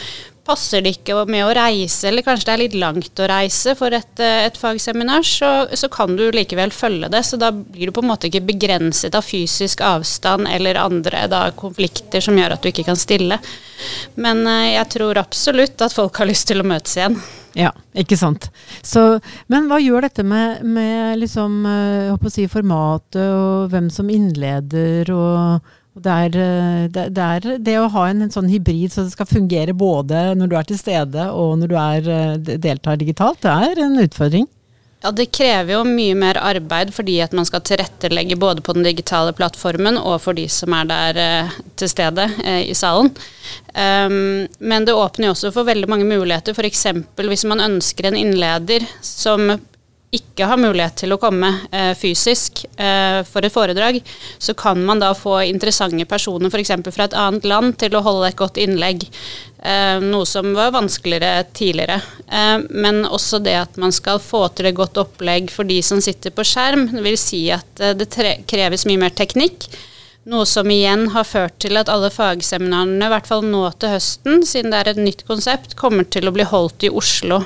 passer 0.50 0.84
det 0.84 0.96
ikke 0.98 1.24
med 1.30 1.46
å 1.46 1.54
reise, 1.56 2.08
eller 2.10 2.26
kanskje 2.26 2.48
det 2.48 2.54
er 2.54 2.62
litt 2.64 2.78
langt 2.82 3.22
å 3.22 3.30
reise 3.30 3.76
for 3.78 3.94
et, 3.96 4.22
eh, 4.24 4.46
et 4.48 4.58
fagseminar, 4.58 5.26
så, 5.26 5.52
så, 5.78 5.90
kan 5.94 6.16
du 6.18 6.26
likevel 6.34 6.74
følge 6.74 7.10
det. 7.14 7.24
Så 7.28 7.40
da 7.42 7.52
blir 7.54 7.90
du 7.90 7.96
på 7.96 8.04
en 8.04 8.10
måte 8.12 8.30
ikke 8.30 8.46
begrenset 8.48 9.16
av 9.18 9.26
fysisk 9.26 9.84
avstand 9.86 10.50
eller 10.50 10.82
andre 10.82 11.26
da, 11.32 11.44
konflikter 11.58 12.24
som 12.24 12.38
gjør 12.40 12.56
at 12.56 12.64
du 12.64 12.72
ikke 12.72 12.88
kan 12.88 13.00
stille. 13.00 13.40
Men 14.20 14.44
uh, 14.48 14.66
jeg 14.72 14.90
tror 14.96 15.22
absolutt 15.22 15.82
at 15.86 15.96
folk 15.96 16.18
har 16.20 16.30
lyst 16.30 16.50
til 16.50 16.62
å 16.64 16.68
møtes 16.68 16.98
igjen. 16.98 17.20
Ja, 17.58 17.72
ikke 17.98 18.18
sant. 18.20 18.50
Så, 18.86 19.20
men 19.50 19.70
hva 19.70 19.80
gjør 19.82 20.06
dette 20.06 20.26
med, 20.28 20.62
med 20.66 21.20
liksom, 21.22 21.64
uh, 21.66 22.30
si 22.30 22.46
formatet 22.52 23.24
og 23.26 23.74
hvem 23.74 23.90
som 23.94 24.10
innleder 24.14 25.10
og 25.16 25.76
det 25.98 26.12
er, 26.12 26.38
eh, 26.38 26.86
det, 26.94 27.08
det 27.16 27.26
er, 27.26 27.58
det, 27.58 27.76
å 27.80 27.90
ha 27.92 28.06
en, 28.10 28.22
en, 28.26 28.32
sånn 28.32 28.50
hybrid 28.52 28.94
så 28.94 29.08
det 29.08 29.16
skal 29.16 29.30
fungere 29.30 29.74
både 29.74 30.30
når 30.38 30.52
du 30.52 30.56
er 30.60 30.70
til 30.70 30.80
stede 30.80 31.26
og 31.34 31.58
når 31.60 31.72
du 31.72 31.76
er, 31.82 32.14
eh, 32.14 32.56
deltar 32.62 33.00
digitalt, 33.02 33.42
det 33.44 33.52
er 33.52 33.84
en 33.86 34.00
utfordring. 34.06 34.48
Ja, 35.00 35.14
Det 35.16 35.30
krever 35.32 35.78
jo 35.78 35.84
mye 35.88 36.16
mer 36.20 36.38
arbeid 36.44 36.92
fordi 36.92 37.22
at 37.24 37.34
man 37.36 37.48
skal 37.48 37.64
tilrettelegge 37.64 38.36
både 38.40 38.62
på 38.62 38.76
den 38.76 38.84
digitale 38.84 39.32
plattformen 39.36 39.98
og 39.98 40.18
for 40.26 40.36
de 40.36 40.46
som 40.52 40.76
er 40.76 40.90
der 40.92 41.20
eh, 41.24 41.58
til 41.80 41.92
stede 41.92 42.28
i 42.68 42.76
salen. 42.76 43.14
Um, 43.74 44.46
men 44.60 44.86
det 44.86 44.94
åpner 44.94 45.30
jo 45.30 45.34
også 45.34 45.54
for 45.56 45.66
veldig 45.66 45.88
mange 45.90 46.06
muligheter. 46.06 46.54
F.eks. 46.54 46.86
hvis 47.16 47.48
man 47.48 47.64
ønsker 47.64 48.10
en 48.10 48.20
innleder 48.20 48.86
som 49.02 49.56
ikke 50.16 50.48
har 50.50 50.58
mulighet 50.58 50.96
til 51.04 51.14
å 51.14 51.20
komme 51.22 51.52
eh, 51.70 51.92
fysisk 51.98 52.64
eh, 52.82 53.20
for 53.30 53.46
et 53.46 53.54
foredrag, 53.54 54.00
så 54.42 54.56
kan 54.58 54.82
man 54.86 55.02
da 55.04 55.12
få 55.18 55.36
interessante 55.46 56.08
personer 56.10 56.50
f.eks. 56.50 56.74
fra 56.90 57.06
et 57.06 57.18
annet 57.18 57.46
land 57.50 57.78
til 57.82 57.94
å 57.94 58.02
holde 58.06 58.32
et 58.32 58.40
godt 58.40 58.58
innlegg. 58.58 59.06
Eh, 59.62 60.00
noe 60.02 60.26
som 60.26 60.50
var 60.58 60.74
vanskeligere 60.74 61.46
tidligere. 61.54 62.00
Eh, 62.26 62.58
men 62.70 63.04
også 63.06 63.42
det 63.46 63.58
at 63.60 63.78
man 63.78 63.94
skal 63.94 64.22
få 64.24 64.48
til 64.58 64.72
et 64.72 64.78
godt 64.78 64.98
opplegg 64.98 65.54
for 65.54 65.70
de 65.70 65.78
som 65.86 66.02
sitter 66.02 66.34
på 66.34 66.48
skjerm, 66.48 66.90
det 66.96 67.06
vil 67.06 67.20
si 67.20 67.46
at 67.54 67.84
eh, 67.84 67.94
det 68.00 68.10
kreves 68.50 68.90
mye 68.90 69.06
mer 69.06 69.14
teknikk. 69.14 69.70
Noe 70.30 70.46
som 70.50 70.68
igjen 70.74 71.12
har 71.14 71.26
ført 71.26 71.62
til 71.62 71.78
at 71.80 71.90
alle 71.90 72.10
fagseminarene, 72.14 73.06
i 73.06 73.14
hvert 73.14 73.30
fall 73.30 73.46
nå 73.46 73.68
til 73.78 73.94
høsten, 73.94 74.42
siden 74.46 74.74
det 74.74 74.82
er 74.82 74.92
et 74.96 75.06
nytt 75.06 75.28
konsept, 75.30 75.78
kommer 75.80 76.06
til 76.10 76.30
å 76.30 76.34
bli 76.34 76.50
holdt 76.50 76.90
i 76.90 76.92
Oslo. 76.94 77.44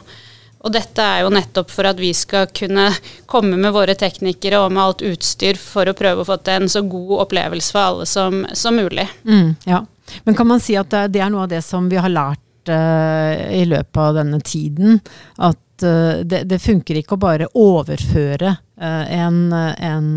Og 0.64 0.72
dette 0.72 1.04
er 1.04 1.24
jo 1.26 1.32
nettopp 1.34 1.72
for 1.74 1.88
at 1.90 2.00
vi 2.00 2.14
skal 2.16 2.48
kunne 2.56 2.88
komme 3.30 3.58
med 3.60 3.74
våre 3.76 3.96
teknikere 4.00 4.62
og 4.64 4.72
med 4.72 4.84
alt 4.84 5.04
utstyr 5.04 5.60
for 5.60 5.90
å 5.90 5.96
prøve 5.98 6.24
å 6.24 6.28
få 6.28 6.38
til 6.40 6.62
en 6.62 6.72
så 6.72 6.86
god 6.88 7.26
opplevelse 7.26 7.76
for 7.76 7.84
alle 7.84 8.08
som, 8.08 8.46
som 8.56 8.80
mulig. 8.80 9.06
Mm, 9.28 9.56
ja. 9.68 9.82
Men 10.24 10.38
kan 10.40 10.48
man 10.48 10.64
si 10.64 10.78
at 10.80 10.94
det 11.12 11.20
er 11.20 11.34
noe 11.34 11.44
av 11.46 11.52
det 11.52 11.60
som 11.66 11.90
vi 11.92 12.00
har 12.00 12.12
lært 12.12 12.72
uh, 12.72 13.34
i 13.52 13.66
løpet 13.68 14.00
av 14.06 14.16
denne 14.22 14.40
tiden? 14.46 15.02
At 15.36 15.84
uh, 15.84 16.24
det, 16.24 16.46
det, 16.48 16.62
funker 16.64 17.02
ikke 17.02 17.18
å 17.18 17.24
bare 17.26 17.52
overføre 17.60 18.56
en, 18.84 19.54
en 19.54 20.08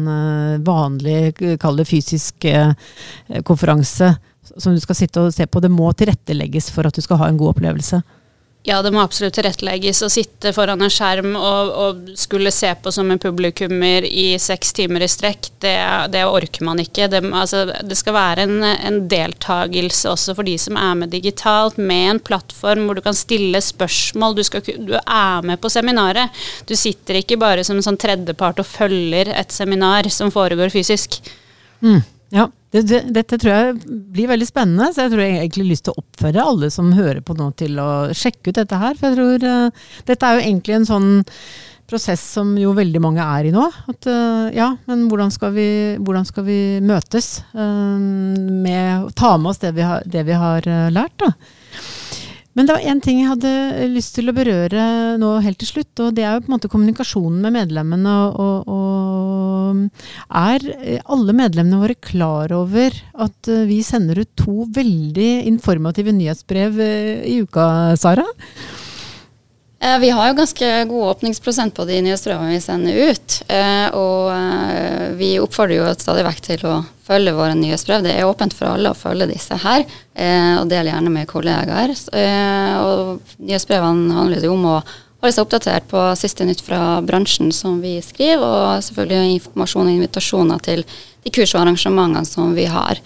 vanlig, 0.65 1.37
kall 1.61 1.77
det 1.79 1.85
fysisk 1.87 2.47
konferanse 3.47 4.09
som 4.57 4.75
du 4.75 4.81
skal 4.83 4.99
sitte 4.99 5.23
og 5.23 5.35
se 5.35 5.47
på. 5.47 5.61
Det 5.63 5.71
må 5.71 5.91
tilrettelegges 5.93 6.71
for 6.75 6.89
at 6.89 6.97
du 6.97 7.05
skal 7.05 7.21
ha 7.21 7.29
en 7.31 7.39
god 7.39 7.55
opplevelse. 7.55 8.01
Ja, 8.67 8.81
det 8.83 8.91
må 8.91 8.99
absolutt 8.99 9.37
tilrettelegges. 9.39 10.01
Å 10.03 10.09
sitte 10.11 10.51
foran 10.51 10.81
en 10.83 10.91
skjerm 10.91 11.37
og, 11.39 11.69
og, 11.71 12.09
skulle 12.19 12.51
se 12.51 12.73
på 12.83 12.91
som 12.91 13.13
en 13.15 13.21
publikummer 13.23 14.03
i 14.03 14.25
seks 14.43 14.75
timer 14.75 15.05
i 15.07 15.09
strekk, 15.11 15.53
det, 15.63 15.77
det 16.11 16.25
orker 16.27 16.67
man 16.67 16.83
ikke. 16.83 17.07
Det, 17.13 17.21
altså, 17.31 17.61
det 17.87 17.99
skal 17.99 18.17
være 18.17 18.49
en, 18.49 18.57
en, 18.67 18.99
deltakelse 19.07 20.11
også 20.11 20.35
for 20.35 20.51
de 20.51 20.57
som 20.59 20.75
er 20.83 20.99
med 20.99 21.15
digitalt, 21.15 21.79
med 21.79 22.09
en 22.17 22.23
plattform 22.27 22.89
hvor 22.89 22.99
du 22.99 23.05
kan 23.07 23.15
stille 23.15 23.63
spørsmål. 23.63 24.35
Du, 24.35 24.43
skal, 24.51 24.67
du 24.67 24.97
er 24.99 25.47
med 25.47 25.63
på 25.63 25.71
seminaret. 25.71 26.35
Du 26.67 26.75
sitter 26.75 27.21
ikke 27.21 27.39
bare 27.39 27.63
som 27.63 27.79
en 27.79 27.87
sånn 27.87 28.01
tredjepart 28.03 28.65
og 28.65 28.67
følger 28.67 29.31
et 29.31 29.55
seminar 29.55 30.11
som 30.11 30.35
foregår 30.35 30.75
fysisk. 30.75 31.21
Mm. 31.87 32.03
Ja, 32.35 32.51
det, 32.77 32.83
det, 32.91 33.01
dette 33.15 33.39
tror 33.41 33.55
jeg 33.55 33.77
blir 34.13 34.29
veldig 34.33 34.49
spennende, 34.49 34.91
så 34.93 35.07
jeg 35.07 35.15
tror 35.15 35.23
jeg 35.25 35.39
egentlig 35.39 35.65
har 35.65 35.71
lyst 35.71 35.87
til 35.87 35.95
å 35.95 36.03
oppføre 36.03 36.49
alle 36.51 36.69
som 36.75 36.93
hører 36.97 37.23
på 37.25 37.37
nå 37.39 37.49
til 37.57 37.79
å 37.81 37.89
sjekke 38.17 38.51
ut 38.51 38.59
dette 38.59 38.81
her. 38.83 38.99
For 38.99 39.09
jeg 39.09 39.17
tror 39.17 39.47
uh, 39.49 39.89
dette 40.11 40.29
er 40.29 40.37
jo 40.37 40.45
egentlig 40.45 40.77
en 40.77 40.89
sånn 40.91 41.09
prosess 41.87 42.23
som 42.35 42.51
jo 42.59 42.73
veldig 42.77 43.01
mange 43.03 43.25
er 43.25 43.49
i 43.49 43.55
nå. 43.55 43.65
At 43.93 44.09
uh, 44.11 44.49
ja, 44.55 44.73
men 44.91 45.07
hvordan 45.11 45.33
skal 45.33 45.55
vi, 45.57 45.69
hvordan 46.03 46.29
skal 46.29 46.49
vi 46.49 46.61
møtes? 46.85 47.31
Uh, 47.57 47.97
med 48.67 49.07
å 49.07 49.15
ta 49.17 49.37
med 49.39 49.55
oss 49.55 49.63
det 49.63 49.73
vi 49.79 49.87
har, 49.87 50.05
det 50.05 50.27
vi 50.29 50.37
har 50.37 50.69
lært, 50.93 51.17
da. 51.23 51.33
Men 52.57 52.65
det 52.65 52.73
var 52.73 52.87
én 52.89 53.01
ting 53.05 53.19
jeg 53.21 53.29
hadde 53.29 53.89
lyst 53.93 54.15
til 54.17 54.33
å 54.33 54.35
berøre 54.37 54.85
nå 55.21 55.35
helt 55.45 55.59
til 55.61 55.69
slutt, 55.69 55.93
og 56.01 56.15
det 56.17 56.23
er 56.25 56.39
jo 56.39 56.45
på 56.47 56.49
en 56.49 56.55
måte 56.55 56.71
kommunikasjonen 56.73 57.43
med 57.45 57.53
medlemmene. 57.53 58.15
Og, 58.31 58.71
og, 58.73 59.26
er 60.29 60.67
alle 61.05 61.37
medlemmene 61.37 61.83
våre 61.83 61.99
klar 61.99 62.55
over 62.57 62.97
at 63.27 63.53
eh, 63.53 63.67
vi 63.69 63.83
sender 63.87 64.23
ut 64.23 64.33
to 64.39 64.67
veldig 64.77 65.47
informative 65.51 66.15
nyhetsbrev 66.17 66.83
eh, 66.83 67.23
i 67.31 67.39
uka, 67.45 67.69
Sara? 68.01 68.27
Eh, 69.87 69.99
vi 69.99 70.11
har 70.11 70.29
jo 70.29 70.35
ganske 70.35 70.85
god 70.85 71.09
åpningsprosent 71.11 71.75
på 71.77 71.85
de 71.85 72.01
nyhetsbrevene 72.03 72.55
vi 72.55 72.61
sender 72.65 73.11
ut. 73.11 73.41
Eh, 73.49 73.89
og 73.95 74.33
eh, 74.33 75.09
vi 75.19 75.35
oppfordrer 75.43 75.79
jo 75.79 75.91
stadig 76.01 76.25
vekk 76.27 76.41
til 76.47 76.65
å 76.67 76.77
følge 77.07 77.35
våre 77.37 77.55
nyhetsbrev. 77.59 78.07
Det 78.07 78.15
er 78.17 78.27
åpent 78.27 78.57
for 78.57 78.71
alle 78.71 78.91
å 78.91 78.99
følge 78.99 79.29
disse 79.31 79.55
her, 79.63 79.85
og 80.59 80.67
del 80.67 80.89
gjerne 80.91 81.11
med 81.13 81.29
kollegaer. 81.31 81.93
Og 82.83 83.37
nyhetsbrevene 83.39 84.17
handler 84.17 84.43
jo 84.43 84.57
om 84.57 84.65
å 84.73 84.81
holde 85.27 85.37
seg 85.37 85.47
oppdatert 85.47 85.91
på 85.91 86.01
siste 86.19 86.47
nytt 86.47 86.63
fra 86.63 87.01
bransjen 87.03 87.53
som 87.55 87.81
vi 87.83 87.99
skriver, 88.05 88.47
og 88.47 88.85
selvfølgelig 88.87 89.37
informasjon 89.41 89.91
og 89.91 89.95
invitasjoner 89.97 90.65
til 90.65 90.85
de 90.87 91.35
kurs 91.35 91.55
og 91.57 91.65
arrangementene 91.65 92.27
som 92.29 92.55
vi 92.55 92.69
har. 92.71 93.01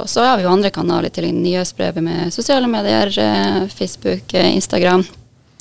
og 0.00 0.06
så 0.08 0.22
har 0.24 0.36
vi 0.38 0.44
jo 0.44 0.50
andre 0.52 0.70
kanaler 0.70 1.10
til 1.10 1.26
nyhetsbrevet 1.34 2.02
med 2.02 2.32
sosiale 2.32 2.68
medier, 2.70 3.10
Facebook, 3.68 4.32
Instagram. 4.32 5.04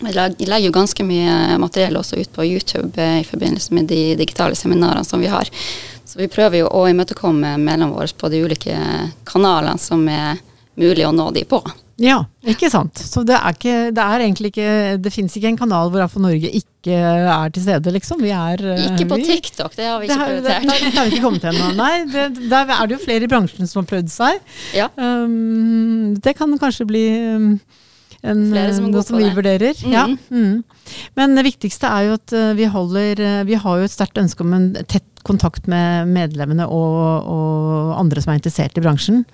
Vi 0.01 0.11
legger 0.13 0.65
jo 0.67 0.71
ganske 0.71 1.03
mye 1.03 1.57
materiell 1.59 1.97
også 1.99 2.21
ut 2.21 2.31
på 2.31 2.45
YouTube 2.47 3.01
eh, 3.01 3.19
i 3.19 3.27
forbindelse 3.27 3.73
med 3.75 3.89
de 3.91 4.15
digitale 4.15 4.55
seminarene 4.55 5.03
som 5.03 5.19
vi 5.19 5.27
har. 5.27 5.49
Så 6.05 6.21
vi 6.21 6.29
prøver 6.31 6.61
jo 6.61 6.69
å 6.71 6.85
imøtekomme 6.87 7.57
mellom 7.59 7.91
våre 7.97 8.07
på 8.15 8.29
de 8.31 8.39
ulike 8.45 8.77
kanalene 9.27 9.77
som 9.81 10.07
er 10.07 10.39
mulig 10.79 11.03
å 11.07 11.11
nå 11.11 11.27
de 11.35 11.43
på. 11.43 11.59
Ja, 11.99 12.19
ikke 12.47 12.69
sant. 12.71 12.99
Så 13.03 13.25
det 13.27 13.35
er, 13.35 13.55
ikke, 13.55 13.75
det 13.95 14.03
er 14.03 14.23
egentlig 14.23 14.53
ikke 14.53 14.69
Det 15.03 15.11
finnes 15.11 15.33
ikke 15.35 15.49
en 15.51 15.57
kanal 15.59 15.89
hvor 15.91 16.05
AFO 16.05 16.21
Norge 16.23 16.47
ikke 16.47 16.95
er 16.95 17.51
til 17.51 17.65
stede, 17.65 17.91
liksom. 17.91 18.21
Vi 18.23 18.31
er 18.31 18.63
eh, 18.63 18.85
Ikke 18.93 19.09
på 19.11 19.19
TikTok, 19.19 19.75
det 19.75 19.89
har 19.89 19.99
vi 19.99 20.07
ikke 20.07 20.19
prioritert. 20.21 20.63
Det, 20.63 20.79
det, 20.79 20.93
har 20.95 21.09
vi 21.09 21.17
ikke 21.17 21.25
kommet 21.25 21.49
ennå. 21.51 21.73
Nei, 21.75 21.91
det, 22.13 22.25
der 22.51 22.71
er 22.77 22.87
det 22.87 22.95
jo 22.95 23.01
flere 23.03 23.27
i 23.27 23.31
bransjen 23.31 23.67
som 23.67 23.83
har 23.83 23.89
prøvd 23.91 24.13
seg. 24.13 24.39
Ja. 24.77 24.87
Um, 24.95 26.15
det 26.23 26.37
kan 26.39 26.55
kanskje 26.61 26.87
bli 26.87 27.05
um, 27.35 27.51
en, 28.23 28.47
Flere 28.51 28.75
som 28.75 28.89
noe 28.93 29.03
som 29.05 29.19
vi 29.19 29.27
vurderer. 29.35 29.75
Mm. 29.83 29.93
Ja. 29.95 30.07
Mm. 30.31 30.63
Men 31.19 31.35
det 31.37 31.45
viktigste 31.47 31.89
er 31.89 32.07
jo 32.07 32.17
at 32.19 32.35
eh, 32.35 32.51
vi 32.57 32.69
holder 32.69 33.21
eh, 33.25 33.45
Vi 33.47 33.59
har 33.59 33.79
jo 33.79 33.87
et 33.87 33.95
sterkt 33.95 34.19
ønske 34.21 34.45
om 34.45 34.55
en 34.57 34.73
tett 34.85 35.05
kontakt 35.19 35.65
med 35.67 36.07
medlemmene 36.07 36.63
og, 36.71 37.25
og 37.27 37.89
andre 37.99 38.21
som 38.23 38.31
er 38.31 38.37
interessert 38.39 38.77
i 38.79 38.81
bransjen. 38.81 39.25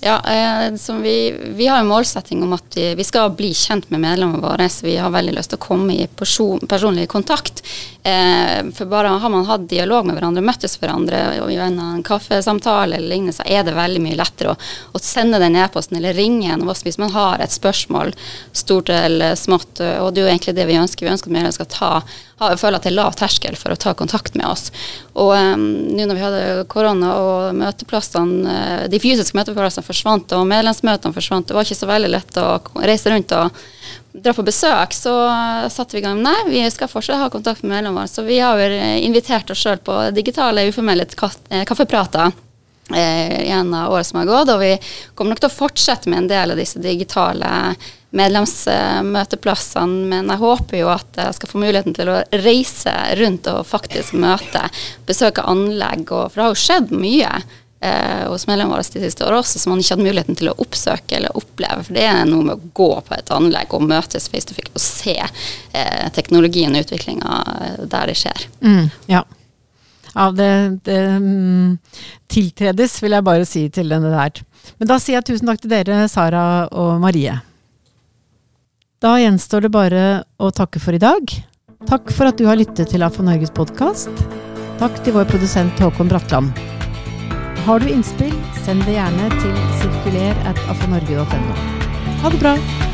Ja, 0.00 0.16
eh, 0.24 0.72
vi, 1.02 1.16
vi, 1.58 1.66
har 1.68 1.82
en 1.82 1.90
målsetting 1.90 2.40
om 2.42 2.54
at 2.56 2.72
vi, 2.76 2.86
vi, 2.96 3.04
skal 3.04 3.34
bli 3.36 3.50
kjent 3.54 3.90
med 3.92 4.00
medlemmene 4.00 4.40
våre. 4.40 4.68
Så 4.72 4.86
vi 4.88 4.96
har 4.96 5.12
veldig 5.12 5.34
lyst 5.36 5.52
til 5.52 5.60
å 5.60 5.66
komme 5.66 5.92
i 5.92 6.06
person, 6.08 6.64
personlig 6.64 7.04
kontakt. 7.12 7.60
For 8.06 8.86
bare 8.86 9.16
har 9.20 9.32
man 9.32 9.48
hatt 9.48 9.64
dialog 9.68 10.06
med 10.06 10.14
hverandre, 10.16 10.44
møttes 10.46 10.76
hverandre 10.78 11.20
og 11.42 11.50
gjennom 11.50 11.96
en 11.96 12.04
kaffesamtale 12.06 12.96
eller 12.96 13.10
lignende, 13.10 13.34
så 13.34 13.42
er 13.50 13.66
det 13.66 13.74
veldig 13.74 14.02
mye 14.04 14.18
lettere 14.20 14.52
å, 14.54 14.58
å 14.94 15.02
sende 15.02 15.40
den 15.42 15.58
e-posten 15.58 15.98
eller 15.98 16.14
ringe 16.14 16.52
en 16.54 16.62
av 16.62 16.70
oss 16.70 16.84
hvis 16.86 17.00
man 17.02 17.10
har 17.12 17.42
et 17.42 17.52
spørsmål, 17.52 18.14
stort 18.56 18.94
eller 18.94 19.34
smått. 19.36 19.82
Og 19.82 20.14
det 20.14 20.22
er 20.22 20.28
jo 20.28 20.32
egentlig 20.32 20.56
det 20.56 20.68
vi 20.70 20.78
ønsker. 20.78 20.95
Vi 21.04 21.10
ønsker 21.12 21.28
at 21.28 21.34
medlemmene 21.34 21.56
skal 21.56 21.68
ta 21.72 21.90
ha, 22.00 22.50
føler 22.56 22.78
at 22.78 22.86
det 22.86 22.92
er 22.92 22.96
lav 22.98 23.16
terskel 23.18 23.56
for 23.58 23.72
å 23.72 23.78
ta 23.80 23.94
kontakt 23.98 24.36
med 24.38 24.46
oss. 24.48 24.70
Og 25.16 25.32
um, 25.34 25.66
nå 25.92 26.06
når 26.08 26.18
vi 26.18 26.24
hadde 26.24 26.66
korona 26.72 27.14
og 27.20 27.58
møteplassene, 27.60 28.56
uh, 28.56 28.84
de 28.92 29.00
fysiske 29.02 29.36
møteplassene 29.38 29.86
forsvant 29.86 30.36
og 30.36 30.46
medlemsmøtene 30.50 31.16
forsvant, 31.16 31.48
det 31.48 31.56
var 31.56 31.68
ikke 31.68 31.80
så 31.80 31.90
veldig 31.90 32.12
lett 32.12 32.40
å 32.42 32.48
reise 32.82 33.12
rundt 33.12 33.36
og 33.36 33.64
dra 34.16 34.32
på 34.32 34.44
besøk, 34.46 34.94
så 34.96 35.12
satte 35.72 35.96
vi 35.96 36.00
i 36.00 36.06
gang. 36.06 36.22
Nei, 36.24 36.36
vi 36.48 36.62
skal 36.72 36.88
fortsatt 36.88 37.20
ha 37.20 37.28
kontakt 37.32 37.64
med 37.64 37.74
medlemmene. 37.76 38.08
Så 38.08 38.24
vi 38.24 38.38
har 38.40 38.58
jo 38.60 38.80
invitert 39.04 39.50
oss 39.52 39.60
sjøl 39.60 39.80
på 39.84 39.98
digitale, 40.16 40.64
uformelle 40.70 41.04
eh, 41.04 41.64
kaffeprater 41.68 42.32
eh, 42.94 43.50
en 43.56 43.74
året 43.74 44.06
som 44.06 44.20
har 44.20 44.30
gått. 44.30 44.54
Og 44.54 44.62
vi 44.62 44.72
kommer 45.14 45.34
nok 45.34 45.44
til 45.44 45.50
å 45.50 45.58
fortsette 45.58 46.10
med 46.12 46.24
en 46.24 46.32
del 46.32 46.54
av 46.54 46.60
disse 46.60 46.82
digitale 46.82 47.50
medlemsmøteplassene, 48.16 50.06
men 50.08 50.30
jeg 50.32 50.40
håper 50.40 50.80
jo 50.80 50.88
at 50.94 51.18
jeg 51.20 51.36
skal 51.36 51.50
få 51.50 51.60
muligheten 51.60 51.96
til 51.96 52.08
å 52.12 52.22
reise 52.46 52.94
rundt 53.18 53.48
og 53.50 53.66
faktisk 53.68 54.16
møte, 54.16 54.62
besøke 55.08 55.44
anlegg, 55.44 56.06
og, 56.08 56.30
for 56.30 56.38
det 56.38 56.46
har 56.46 56.54
jo 56.54 56.62
skjedd 56.62 56.94
mye 56.96 57.32
eh, 57.80 58.24
hos 58.30 58.46
medlemmene 58.46 58.76
våre 58.76 58.86
de 58.92 59.02
siste 59.04 59.26
årene 59.26 59.42
også 59.42 59.60
som 59.60 59.74
man 59.74 59.82
ikke 59.82 59.96
hadde 59.96 60.06
muligheten 60.08 60.38
til 60.38 60.50
å 60.50 60.56
oppsøke 60.64 61.18
eller 61.18 61.36
oppleve. 61.38 61.86
For 61.86 61.98
det 61.98 62.06
er 62.08 62.22
noe 62.28 62.46
med 62.46 62.56
å 62.56 62.72
gå 62.80 62.90
på 63.08 63.16
et 63.16 63.32
anlegg 63.34 63.74
og 63.76 63.86
møtes 63.90 64.30
face 64.32 64.48
to 64.48 64.56
face 64.56 64.72
og 64.72 64.84
se 64.84 65.16
eh, 65.20 66.06
teknologien 66.16 66.76
og 66.76 66.86
utviklinga 66.86 67.40
eh, 67.56 67.82
der 67.84 68.12
det 68.12 68.18
skjer. 68.22 68.46
Mm, 68.62 68.86
ja. 69.12 69.24
Ja. 70.16 70.30
det, 70.32 70.52
det 70.88 71.00
um, 71.20 71.76
tiltredes, 72.32 72.96
vil 73.02 73.16
jeg 73.16 73.26
bare 73.26 73.48
si 73.48 73.66
til 73.72 73.92
denne 73.92 74.12
der. 74.12 74.42
Men 74.80 74.90
da 74.90 74.98
sier 75.02 75.20
jeg 75.20 75.28
tusen 75.30 75.50
takk 75.50 75.62
til 75.62 75.72
dere, 75.72 76.06
Sara 76.10 76.46
og 76.72 76.96
Marie. 77.04 77.36
Da 79.04 79.18
gjenstår 79.20 79.66
det 79.66 79.74
bare 79.74 80.06
å 80.40 80.50
takke 80.56 80.80
for 80.82 80.96
i 80.96 81.02
dag. 81.02 81.36
Takk 81.86 82.08
for 82.16 82.30
at 82.30 82.40
du 82.40 82.46
har 82.48 82.58
lyttet 82.58 82.90
til 82.90 83.04
AFO 83.04 83.22
Norges 83.26 83.52
podkast. 83.54 84.24
Takk 84.80 84.96
til 85.04 85.14
vår 85.16 85.28
produsent 85.30 85.84
Håkon 85.84 86.10
Bratland. 86.10 86.56
Har 87.66 87.82
du 87.82 87.88
innspill, 87.90 88.34
send 88.64 88.84
det 88.88 88.96
gjerne 88.96 89.30
til 89.36 89.62
sirkuler. 89.82 90.42
Ha 92.22 92.32
det 92.32 92.42
bra! 92.42 92.85